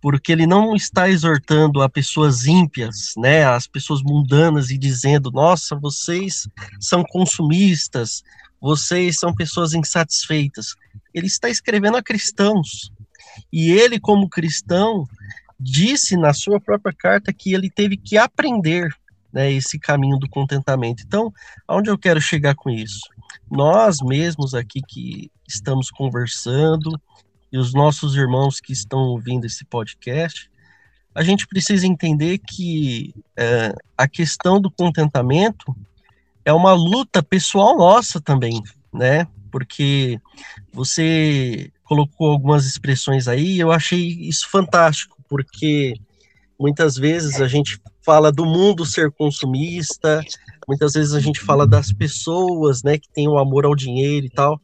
porque 0.02 0.32
ele 0.32 0.46
não 0.46 0.76
está 0.76 1.10
exortando 1.10 1.82
a 1.82 1.90
pessoas 1.90 2.46
ímpias, 2.46 3.14
né? 3.18 3.46
As 3.46 3.66
pessoas 3.66 4.02
mundanas 4.02 4.70
e 4.70 4.78
dizendo: 4.78 5.32
"Nossa, 5.32 5.76
vocês 5.76 6.48
são 6.80 7.04
consumistas, 7.04 8.24
vocês 8.62 9.18
são 9.18 9.34
pessoas 9.34 9.74
insatisfeitas". 9.74 10.76
Ele 11.14 11.28
está 11.28 11.50
escrevendo 11.50 11.98
a 11.98 12.04
cristãos. 12.04 12.92
E 13.52 13.72
ele 13.72 14.00
como 14.00 14.30
cristão, 14.30 15.08
disse 15.60 16.16
na 16.16 16.34
sua 16.34 16.60
própria 16.60 16.94
carta 16.94 17.34
que 17.34 17.54
ele 17.54 17.70
teve 17.70 17.98
que 17.98 18.18
aprender 18.18 18.96
né, 19.32 19.52
esse 19.52 19.78
caminho 19.78 20.18
do 20.18 20.30
contentamento. 20.30 21.04
Então, 21.06 21.34
aonde 21.68 21.90
eu 21.90 21.98
quero 21.98 22.22
chegar 22.22 22.56
com 22.56 22.70
isso? 22.70 23.02
Nós 23.52 24.00
mesmos 24.02 24.54
aqui 24.54 24.82
que 24.82 25.32
estamos 25.48 25.92
conversando 25.92 27.00
e 27.52 27.58
os 27.58 27.74
nossos 27.74 28.16
irmãos 28.16 28.60
que 28.60 28.72
estão 28.72 29.00
ouvindo 29.00 29.46
esse 29.46 29.66
podcast, 29.66 30.50
a 31.14 31.24
gente 31.24 31.48
precisa 31.48 31.86
entender 31.86 32.38
que 32.38 33.14
é, 33.36 33.74
a 33.98 34.08
questão 34.08 34.62
do 34.62 34.72
contentamento 34.72 35.76
é 36.46 36.54
uma 36.54 36.74
luta 36.74 37.22
pessoal 37.22 37.78
nossa 37.78 38.22
também, 38.22 38.62
né? 38.94 39.28
Porque 39.52 40.20
você 40.72 41.72
colocou 41.84 42.32
algumas 42.32 42.66
expressões 42.66 43.28
aí, 43.28 43.60
eu 43.60 43.72
achei 43.72 44.00
isso 44.00 44.48
fantástico 44.48 45.19
porque 45.30 45.94
muitas 46.60 46.98
vezes 46.98 47.40
a 47.40 47.48
gente 47.48 47.80
fala 48.04 48.32
do 48.32 48.46
mundo 48.46 48.86
ser 48.86 49.12
consumista, 49.12 50.22
muitas 50.68 50.94
vezes 50.94 51.14
a 51.14 51.20
gente 51.20 51.40
fala 51.40 51.66
das 51.66 51.94
pessoas, 51.94 52.84
né, 52.84 52.98
que 52.98 53.10
têm 53.14 53.28
o 53.28 53.38
amor 53.38 53.66
ao 53.66 53.76
dinheiro 53.76 54.26
e 54.26 54.30
tal, 54.30 54.60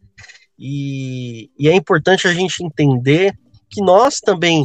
e, 0.58 1.49
e 1.58 1.69
é 1.69 1.75
importante 1.75 2.28
a 2.28 2.34
gente 2.34 2.63
entender 2.63 3.38
que 3.69 3.82
nós 3.82 4.19
também 4.19 4.63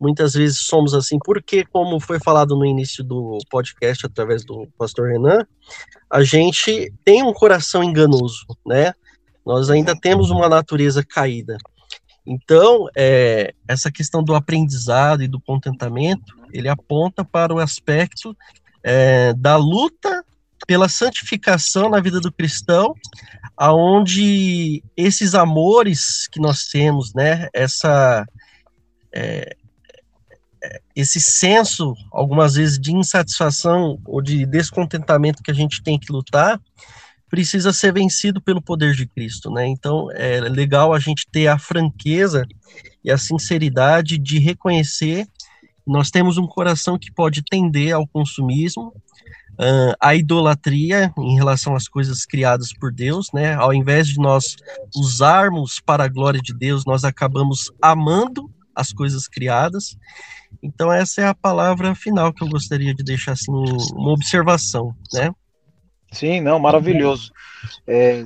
muitas 0.00 0.32
vezes 0.32 0.60
somos 0.60 0.94
assim, 0.94 1.18
porque, 1.22 1.64
como 1.66 2.00
foi 2.00 2.18
falado 2.18 2.56
no 2.56 2.64
início 2.64 3.04
do 3.04 3.38
podcast 3.50 4.06
através 4.06 4.44
do 4.44 4.66
pastor 4.78 5.10
Renan, 5.10 5.46
a 6.10 6.24
gente 6.24 6.92
tem 7.04 7.22
um 7.22 7.34
coração 7.34 7.84
enganoso, 7.84 8.46
né? 8.66 8.94
Nós 9.44 9.68
ainda 9.68 9.94
temos 9.94 10.30
uma 10.30 10.48
natureza 10.48 11.04
caída. 11.04 11.58
Então, 12.26 12.86
é, 12.96 13.54
essa 13.66 13.90
questão 13.90 14.22
do 14.22 14.34
aprendizado 14.34 15.22
e 15.22 15.28
do 15.28 15.40
contentamento, 15.40 16.34
ele 16.52 16.68
aponta 16.68 17.24
para 17.24 17.54
o 17.54 17.58
aspecto 17.58 18.36
é, 18.82 19.32
da 19.34 19.56
luta 19.56 20.24
pela 20.66 20.88
santificação 20.88 21.88
na 21.88 22.00
vida 22.00 22.20
do 22.20 22.30
cristão, 22.30 22.94
aonde 23.56 24.82
esses 24.96 25.34
amores 25.34 26.28
que 26.28 26.40
nós 26.40 26.66
temos, 26.66 27.12
né, 27.14 27.48
essa 27.52 28.26
é, 29.12 29.56
é 30.62 30.80
esse 30.94 31.20
senso, 31.20 31.94
algumas 32.12 32.54
vezes, 32.54 32.78
de 32.78 32.94
insatisfação 32.94 33.98
ou 34.04 34.20
de 34.20 34.44
descontentamento 34.44 35.42
que 35.42 35.50
a 35.50 35.54
gente 35.54 35.82
tem 35.82 35.98
que 35.98 36.12
lutar, 36.12 36.60
precisa 37.30 37.72
ser 37.72 37.92
vencido 37.92 38.42
pelo 38.42 38.60
poder 38.60 38.94
de 38.94 39.06
Cristo, 39.06 39.50
né? 39.50 39.66
Então 39.66 40.08
é 40.12 40.40
legal 40.40 40.92
a 40.92 40.98
gente 40.98 41.26
ter 41.30 41.46
a 41.46 41.58
franqueza 41.58 42.46
e 43.02 43.10
a 43.10 43.16
sinceridade 43.16 44.18
de 44.18 44.38
reconhecer 44.38 45.26
nós 45.90 46.10
temos 46.10 46.38
um 46.38 46.46
coração 46.46 46.98
que 46.98 47.12
pode 47.12 47.42
tender 47.42 47.92
ao 47.94 48.06
consumismo, 48.06 48.94
uh, 49.54 49.94
à 50.00 50.14
idolatria 50.14 51.12
em 51.18 51.34
relação 51.34 51.74
às 51.74 51.88
coisas 51.88 52.24
criadas 52.24 52.72
por 52.72 52.92
Deus, 52.92 53.28
né? 53.34 53.54
Ao 53.54 53.74
invés 53.74 54.06
de 54.06 54.18
nós 54.18 54.56
usarmos 54.94 55.80
para 55.80 56.04
a 56.04 56.08
glória 56.08 56.40
de 56.40 56.54
Deus, 56.54 56.84
nós 56.84 57.04
acabamos 57.04 57.72
amando 57.82 58.48
as 58.74 58.92
coisas 58.92 59.26
criadas. 59.26 59.96
Então 60.62 60.92
essa 60.92 61.22
é 61.22 61.26
a 61.26 61.34
palavra 61.34 61.94
final 61.94 62.32
que 62.32 62.44
eu 62.44 62.48
gostaria 62.48 62.94
de 62.94 63.02
deixar 63.02 63.32
assim 63.32 63.50
uma 63.50 64.12
observação, 64.12 64.94
né? 65.12 65.30
Sim, 66.12 66.40
não, 66.40 66.58
maravilhoso. 66.58 67.32
É, 67.86 68.24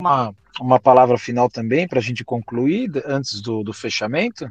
uma, 0.00 0.34
uma 0.60 0.80
palavra 0.80 1.18
final 1.18 1.48
também 1.48 1.86
para 1.86 1.98
a 1.98 2.02
gente 2.02 2.24
concluir 2.24 2.90
antes 3.06 3.40
do, 3.40 3.62
do 3.62 3.72
fechamento? 3.72 4.48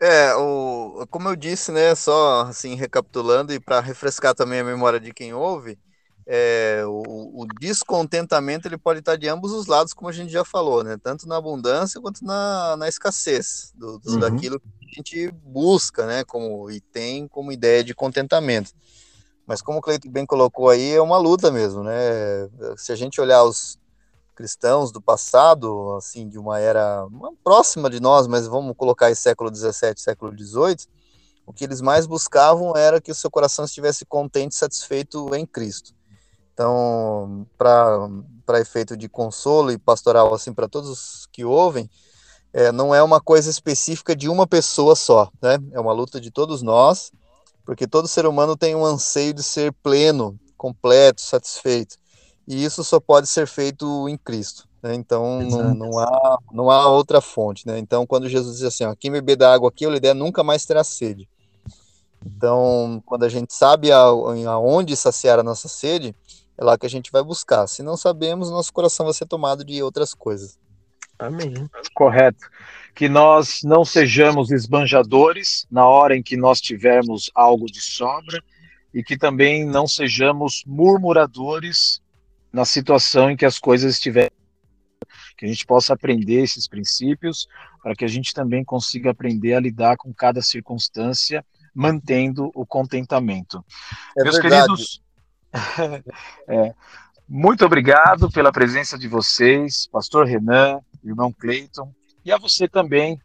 É, 0.00 0.34
o, 0.34 1.06
como 1.10 1.28
eu 1.28 1.36
disse, 1.36 1.70
né, 1.70 1.94
só 1.94 2.42
assim 2.42 2.74
recapitulando 2.74 3.52
e 3.52 3.60
para 3.60 3.80
refrescar 3.80 4.34
também 4.34 4.58
a 4.58 4.64
memória 4.64 4.98
de 4.98 5.12
quem 5.12 5.32
ouve, 5.32 5.78
é, 6.26 6.82
o, 6.86 7.42
o, 7.42 7.46
descontentamento 7.60 8.66
ele 8.66 8.78
pode 8.78 9.00
estar 9.00 9.16
de 9.16 9.28
ambos 9.28 9.52
os 9.52 9.66
lados, 9.66 9.92
como 9.92 10.08
a 10.08 10.12
gente 10.12 10.32
já 10.32 10.44
falou, 10.44 10.82
né, 10.82 10.96
tanto 11.00 11.28
na 11.28 11.36
abundância 11.36 12.00
quanto 12.00 12.24
na, 12.24 12.76
na 12.76 12.88
escassez 12.88 13.72
do, 13.76 13.98
do 13.98 14.12
uhum. 14.12 14.18
daquilo 14.18 14.60
que 14.60 14.66
a 14.90 14.94
gente 14.94 15.30
busca, 15.44 16.06
né, 16.06 16.24
como 16.24 16.70
e 16.70 16.80
tem 16.80 17.28
como 17.28 17.52
ideia 17.52 17.82
de 17.84 17.94
contentamento. 17.94 18.72
Mas 19.46 19.60
como 19.60 19.78
o 19.78 19.80
Cleiton 19.82 20.10
bem 20.10 20.24
colocou 20.24 20.68
aí, 20.68 20.92
é 20.92 21.02
uma 21.02 21.18
luta 21.18 21.50
mesmo, 21.50 21.82
né? 21.82 21.94
Se 22.76 22.92
a 22.92 22.96
gente 22.96 23.20
olhar 23.20 23.42
os 23.44 23.78
cristãos 24.34 24.90
do 24.90 25.00
passado, 25.00 25.94
assim, 25.96 26.28
de 26.28 26.38
uma 26.38 26.58
era 26.58 27.06
próxima 27.44 27.90
de 27.90 28.00
nós, 28.00 28.26
mas 28.26 28.46
vamos 28.46 28.74
colocar 28.76 29.06
aí 29.06 29.16
século 29.16 29.54
XVII, 29.54 29.94
século 29.96 30.32
XVIII, 30.32 30.86
o 31.46 31.52
que 31.52 31.64
eles 31.64 31.80
mais 31.80 32.06
buscavam 32.06 32.76
era 32.76 33.00
que 33.00 33.10
o 33.10 33.14
seu 33.14 33.30
coração 33.30 33.64
estivesse 33.64 34.04
contente 34.04 34.54
satisfeito 34.54 35.34
em 35.34 35.44
Cristo. 35.44 35.92
Então, 36.54 37.46
para 37.56 38.60
efeito 38.60 38.96
de 38.96 39.08
consolo 39.08 39.72
e 39.72 39.78
pastoral, 39.78 40.32
assim, 40.34 40.52
para 40.52 40.68
todos 40.68 40.88
os 40.90 41.26
que 41.32 41.44
ouvem, 41.44 41.90
é, 42.52 42.70
não 42.70 42.94
é 42.94 43.02
uma 43.02 43.20
coisa 43.20 43.50
específica 43.50 44.14
de 44.14 44.28
uma 44.28 44.46
pessoa 44.46 44.94
só, 44.94 45.30
né? 45.40 45.58
É 45.72 45.80
uma 45.80 45.92
luta 45.92 46.20
de 46.20 46.30
todos 46.30 46.62
nós, 46.62 47.10
porque 47.64 47.86
todo 47.86 48.08
ser 48.08 48.26
humano 48.26 48.56
tem 48.56 48.74
um 48.74 48.84
anseio 48.84 49.32
de 49.32 49.42
ser 49.42 49.72
pleno, 49.82 50.38
completo, 50.56 51.20
satisfeito. 51.20 51.96
E 52.46 52.64
isso 52.64 52.82
só 52.82 52.98
pode 52.98 53.28
ser 53.28 53.46
feito 53.46 54.08
em 54.08 54.16
Cristo. 54.16 54.68
Né? 54.82 54.94
Então 54.94 55.40
não, 55.42 55.74
não, 55.74 55.98
há, 55.98 56.38
não 56.52 56.70
há 56.70 56.88
outra 56.88 57.20
fonte. 57.20 57.66
Né? 57.66 57.78
Então, 57.78 58.06
quando 58.06 58.28
Jesus 58.28 58.56
diz 58.56 58.64
assim: 58.64 58.84
ó, 58.84 58.94
quem 58.98 59.10
beber 59.10 59.36
da 59.36 59.52
água 59.52 59.68
aqui, 59.68 59.84
eu 59.84 59.90
lhe 59.90 60.00
der, 60.00 60.14
nunca 60.14 60.42
mais 60.42 60.64
terá 60.64 60.82
sede. 60.82 61.28
Então, 62.24 63.02
quando 63.04 63.24
a 63.24 63.28
gente 63.28 63.52
sabe 63.54 63.90
aonde 63.90 64.96
saciar 64.96 65.38
a 65.40 65.42
nossa 65.42 65.68
sede, 65.68 66.14
é 66.56 66.64
lá 66.64 66.78
que 66.78 66.86
a 66.86 66.90
gente 66.90 67.10
vai 67.10 67.22
buscar. 67.22 67.66
Se 67.66 67.82
não 67.82 67.96
sabemos, 67.96 68.50
nosso 68.50 68.72
coração 68.72 69.06
vai 69.06 69.14
ser 69.14 69.26
tomado 69.26 69.64
de 69.64 69.82
outras 69.82 70.14
coisas. 70.14 70.58
Amém. 71.18 71.68
Correto. 71.94 72.48
Que 72.94 73.08
nós 73.08 73.62
não 73.62 73.84
sejamos 73.84 74.50
esbanjadores 74.50 75.66
na 75.70 75.86
hora 75.86 76.16
em 76.16 76.22
que 76.22 76.36
nós 76.36 76.60
tivermos 76.60 77.30
algo 77.34 77.66
de 77.66 77.80
sobra 77.80 78.42
e 78.92 79.02
que 79.02 79.16
também 79.16 79.64
não 79.64 79.86
sejamos 79.86 80.62
murmuradores 80.66 82.02
na 82.52 82.64
situação 82.64 83.30
em 83.30 83.36
que 83.36 83.46
as 83.46 83.58
coisas 83.58 83.94
estiverem. 83.94 84.30
Que 85.36 85.46
a 85.46 85.48
gente 85.48 85.64
possa 85.64 85.94
aprender 85.94 86.42
esses 86.42 86.68
princípios 86.68 87.48
para 87.82 87.94
que 87.94 88.04
a 88.04 88.08
gente 88.08 88.32
também 88.32 88.64
consiga 88.64 89.10
aprender 89.10 89.54
a 89.54 89.60
lidar 89.60 89.96
com 89.96 90.12
cada 90.12 90.40
circunstância, 90.40 91.44
mantendo 91.74 92.50
o 92.54 92.64
contentamento. 92.64 93.64
É 94.16 94.22
Meus 94.22 94.36
verdade. 94.36 94.66
queridos, 94.66 95.02
é, 96.46 96.74
muito 97.28 97.64
obrigado 97.64 98.30
pela 98.30 98.52
presença 98.52 98.98
de 98.98 99.08
vocês, 99.08 99.88
Pastor 99.90 100.26
Renan, 100.26 100.80
irmão 101.02 101.32
Cleiton, 101.32 101.92
e 102.24 102.32
a 102.32 102.38
você 102.38 102.68
também 102.68 103.18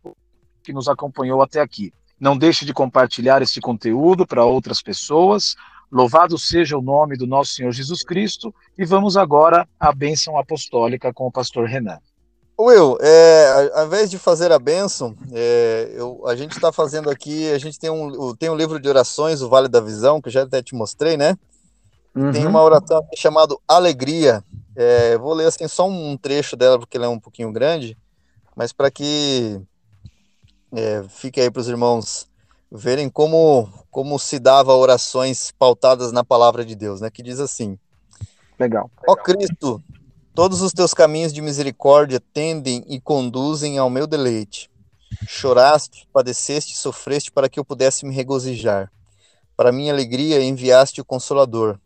que 0.63 0.73
nos 0.73 0.87
acompanhou 0.87 1.41
até 1.41 1.61
aqui. 1.61 1.93
Não 2.19 2.37
deixe 2.37 2.65
de 2.65 2.73
compartilhar 2.73 3.41
este 3.41 3.61
conteúdo 3.61 4.25
para 4.25 4.43
outras 4.43 4.81
pessoas. 4.81 5.55
Louvado 5.91 6.37
seja 6.37 6.77
o 6.77 6.81
nome 6.81 7.15
do 7.15 7.27
nosso 7.27 7.53
Senhor 7.53 7.71
Jesus 7.71 8.03
Cristo. 8.03 8.53
E 8.77 8.83
vamos 8.83 9.15
agora 9.15 9.67
à 9.79 9.93
bênção 9.93 10.37
apostólica 10.37 11.13
com 11.13 11.27
o 11.27 11.31
pastor 11.31 11.67
Renan. 11.67 11.99
Will, 12.59 12.97
é, 12.99 13.71
ao 13.75 13.85
invés 13.85 14.09
de 14.09 14.17
fazer 14.17 14.51
a 14.51 14.57
bênção, 14.57 15.15
é, 15.31 15.93
eu, 15.93 16.27
a 16.27 16.35
gente 16.35 16.53
está 16.53 16.71
fazendo 16.71 17.07
aqui, 17.07 17.51
a 17.51 17.57
gente 17.59 17.77
tem 17.77 17.91
um, 17.91 18.35
tem 18.35 18.49
um 18.49 18.55
livro 18.55 18.79
de 18.79 18.89
orações, 18.89 19.43
o 19.43 19.49
Vale 19.49 19.67
da 19.67 19.79
Visão, 19.79 20.19
que 20.19 20.29
eu 20.29 20.33
já 20.33 20.41
até 20.41 20.63
te 20.63 20.73
mostrei, 20.73 21.15
né? 21.15 21.37
Uhum. 22.15 22.31
Tem 22.31 22.47
uma 22.47 22.63
oração 22.63 22.97
aqui 22.97 23.15
chamada 23.15 23.55
Alegria. 23.67 24.43
É, 24.75 25.15
vou 25.19 25.35
ler 25.35 25.45
assim 25.45 25.67
só 25.67 25.87
um 25.87 26.17
trecho 26.17 26.57
dela, 26.57 26.79
porque 26.79 26.97
ela 26.97 27.05
é 27.05 27.09
um 27.09 27.19
pouquinho 27.19 27.51
grande, 27.51 27.95
mas 28.57 28.73
para 28.73 28.89
que 28.89 29.61
é, 30.73 31.03
fique 31.07 31.39
aí 31.39 31.51
para 31.51 31.59
os 31.59 31.67
irmãos 31.67 32.27
verem 32.71 33.07
como, 33.07 33.69
como 33.91 34.17
se 34.17 34.39
dava 34.39 34.73
orações 34.73 35.51
pautadas 35.51 36.11
na 36.11 36.23
palavra 36.23 36.65
de 36.65 36.73
Deus, 36.73 36.99
né? 36.99 37.11
Que 37.11 37.21
diz 37.21 37.39
assim: 37.39 37.77
Legal. 38.59 38.89
Ó 39.07 39.15
Cristo, 39.15 39.79
todos 40.33 40.63
os 40.63 40.73
teus 40.73 40.91
caminhos 40.91 41.31
de 41.31 41.39
misericórdia 41.39 42.19
tendem 42.33 42.83
e 42.87 42.99
conduzem 42.99 43.77
ao 43.77 43.91
meu 43.91 44.07
deleite. 44.07 44.71
Choraste, 45.27 46.09
padeceste 46.11 46.73
e 46.73 46.77
sofreste 46.77 47.31
para 47.31 47.47
que 47.47 47.59
eu 47.59 47.63
pudesse 47.63 48.07
me 48.07 48.13
regozijar. 48.13 48.91
Para 49.55 49.71
minha 49.71 49.93
alegria 49.93 50.43
enviaste 50.43 50.99
o 50.99 51.05
Consolador. 51.05 51.79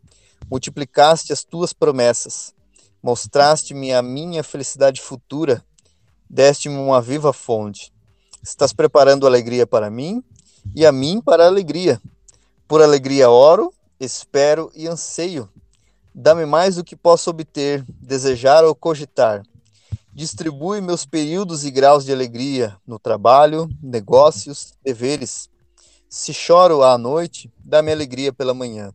Multiplicaste 0.50 1.34
as 1.34 1.44
tuas 1.44 1.74
promessas. 1.74 2.54
Mostraste-me 3.02 3.92
a 3.92 4.00
minha 4.00 4.42
felicidade 4.42 5.02
futura. 5.02 5.62
Deste-me 6.32 6.76
uma 6.76 7.02
viva 7.02 7.30
fonte. 7.30 7.92
Estás 8.42 8.72
preparando 8.72 9.26
alegria 9.26 9.66
para 9.66 9.90
mim 9.90 10.24
e 10.74 10.86
a 10.86 10.90
mim 10.90 11.20
para 11.20 11.46
alegria. 11.46 12.00
Por 12.66 12.80
alegria 12.80 13.28
oro, 13.28 13.70
espero 14.00 14.72
e 14.74 14.88
anseio. 14.88 15.46
Dá-me 16.14 16.46
mais 16.46 16.76
do 16.76 16.84
que 16.84 16.96
posso 16.96 17.28
obter, 17.28 17.84
desejar 18.00 18.64
ou 18.64 18.74
cogitar. 18.74 19.42
Distribui 20.10 20.80
meus 20.80 21.04
períodos 21.04 21.66
e 21.66 21.70
graus 21.70 22.02
de 22.02 22.12
alegria 22.14 22.78
no 22.86 22.98
trabalho, 22.98 23.68
negócios, 23.82 24.72
deveres. 24.82 25.50
Se 26.08 26.32
choro 26.32 26.82
à 26.82 26.96
noite, 26.96 27.52
dá-me 27.62 27.92
alegria 27.92 28.32
pela 28.32 28.54
manhã. 28.54 28.90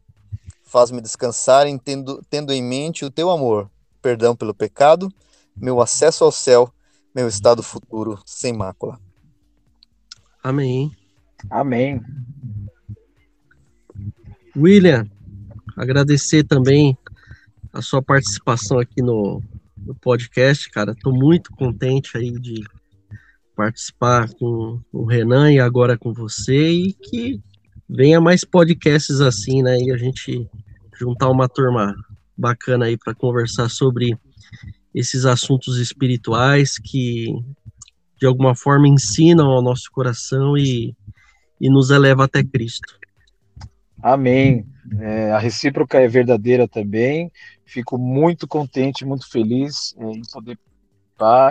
Faz-me 0.63 1.01
descansar 1.01 1.67
tendo, 1.85 2.19
tendo 2.31 2.51
em 2.51 2.63
mente 2.63 3.05
o 3.05 3.11
teu 3.11 3.29
amor, 3.29 3.69
perdão 4.01 4.35
pelo 4.35 4.55
pecado, 4.55 5.13
meu 5.55 5.79
acesso 5.79 6.23
ao 6.23 6.31
céu, 6.31 6.73
meu 7.17 7.27
estado 7.27 7.63
futuro 7.63 8.19
sem 8.27 8.53
mácula. 8.53 8.99
Amém. 10.43 10.95
Amém. 11.49 11.99
William, 14.55 15.09
agradecer 15.75 16.43
também 16.43 16.95
a 17.73 17.81
sua 17.81 18.03
participação 18.03 18.77
aqui 18.77 19.01
no, 19.01 19.41
no 19.75 19.95
podcast, 19.95 20.69
cara. 20.69 20.91
Estou 20.91 21.11
muito 21.11 21.51
contente 21.53 22.15
aí 22.15 22.31
de 22.39 22.63
participar 23.55 24.31
com 24.35 24.79
o 24.93 25.03
Renan 25.03 25.51
e 25.51 25.59
agora 25.59 25.97
com 25.97 26.13
você 26.13 26.69
e 26.69 26.93
que 26.93 27.41
venha 27.89 28.21
mais 28.21 28.45
podcasts 28.45 29.21
assim, 29.21 29.63
né? 29.63 29.75
E 29.79 29.91
a 29.91 29.97
gente 29.97 30.47
juntar 30.99 31.31
uma 31.31 31.49
turma 31.49 31.95
bacana 32.37 32.85
aí 32.85 32.95
para 32.95 33.15
conversar 33.15 33.69
sobre 33.69 34.15
esses 34.97 35.25
assuntos 35.25 35.77
espirituais 35.77 36.79
que 36.79 37.27
de 38.19 38.25
alguma 38.25 38.55
forma 38.55 38.87
ensinam 38.87 39.51
ao 39.51 39.61
nosso 39.61 39.91
coração 39.91 40.57
e, 40.57 40.95
e 41.61 41.69
nos 41.69 41.91
eleva 41.91 42.25
até 42.25 42.43
Cristo. 42.43 42.97
Amém. 44.01 44.65
É, 44.99 45.31
a 45.31 45.37
recíproca 45.37 45.99
é 45.99 46.07
verdadeira 46.07 46.67
também. 46.67 47.31
Fico 47.63 47.97
muito 47.97 48.47
contente, 48.47 49.05
muito 49.05 49.29
feliz 49.29 49.95
é, 49.99 50.05
em 50.05 50.21
poder 50.33 50.59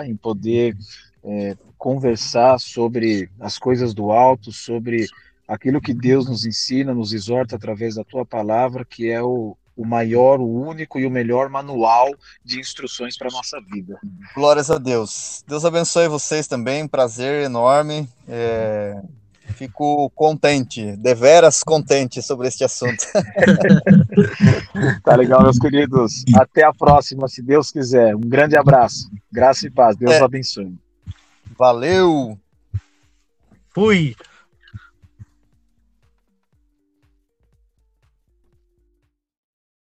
em 0.05 0.15
poder 0.15 0.77
é, 1.23 1.57
conversar 1.77 2.57
sobre 2.57 3.29
as 3.39 3.59
coisas 3.59 3.93
do 3.93 4.11
alto, 4.11 4.51
sobre 4.51 5.05
aquilo 5.47 5.81
que 5.81 5.93
Deus 5.93 6.27
nos 6.27 6.45
ensina, 6.45 6.93
nos 6.93 7.13
exorta 7.13 7.55
através 7.55 7.95
da 7.95 8.03
tua 8.03 8.25
palavra, 8.25 8.85
que 8.85 9.09
é 9.09 9.21
o, 9.21 9.57
o 9.77 9.85
maior, 9.85 10.39
o 10.39 10.67
único 10.67 10.99
e 10.99 11.05
o 11.05 11.11
melhor 11.11 11.49
manual 11.49 12.13
de 12.43 12.59
instruções 12.59 13.15
para 13.15 13.27
a 13.27 13.31
nossa 13.31 13.61
vida. 13.61 13.99
Glórias 14.35 14.71
a 14.71 14.79
Deus. 14.79 15.43
Deus 15.47 15.63
abençoe 15.63 16.07
vocês 16.07 16.47
também, 16.47 16.87
prazer 16.87 17.43
enorme. 17.43 18.09
É, 18.27 18.99
fico 19.53 20.09
contente, 20.15 20.95
deveras 20.97 21.63
contente 21.63 22.21
sobre 22.21 22.47
este 22.47 22.63
assunto. 22.63 23.05
tá 25.03 25.15
legal, 25.15 25.43
meus 25.43 25.59
queridos. 25.59 26.25
Até 26.35 26.63
a 26.63 26.73
próxima, 26.73 27.27
se 27.27 27.41
Deus 27.41 27.71
quiser. 27.71 28.15
Um 28.15 28.21
grande 28.21 28.57
abraço. 28.57 29.09
Graça 29.31 29.67
e 29.67 29.69
paz. 29.69 29.95
Deus 29.95 30.13
é. 30.13 30.23
abençoe. 30.23 30.75
Valeu! 31.57 32.37
Fui! 33.73 34.15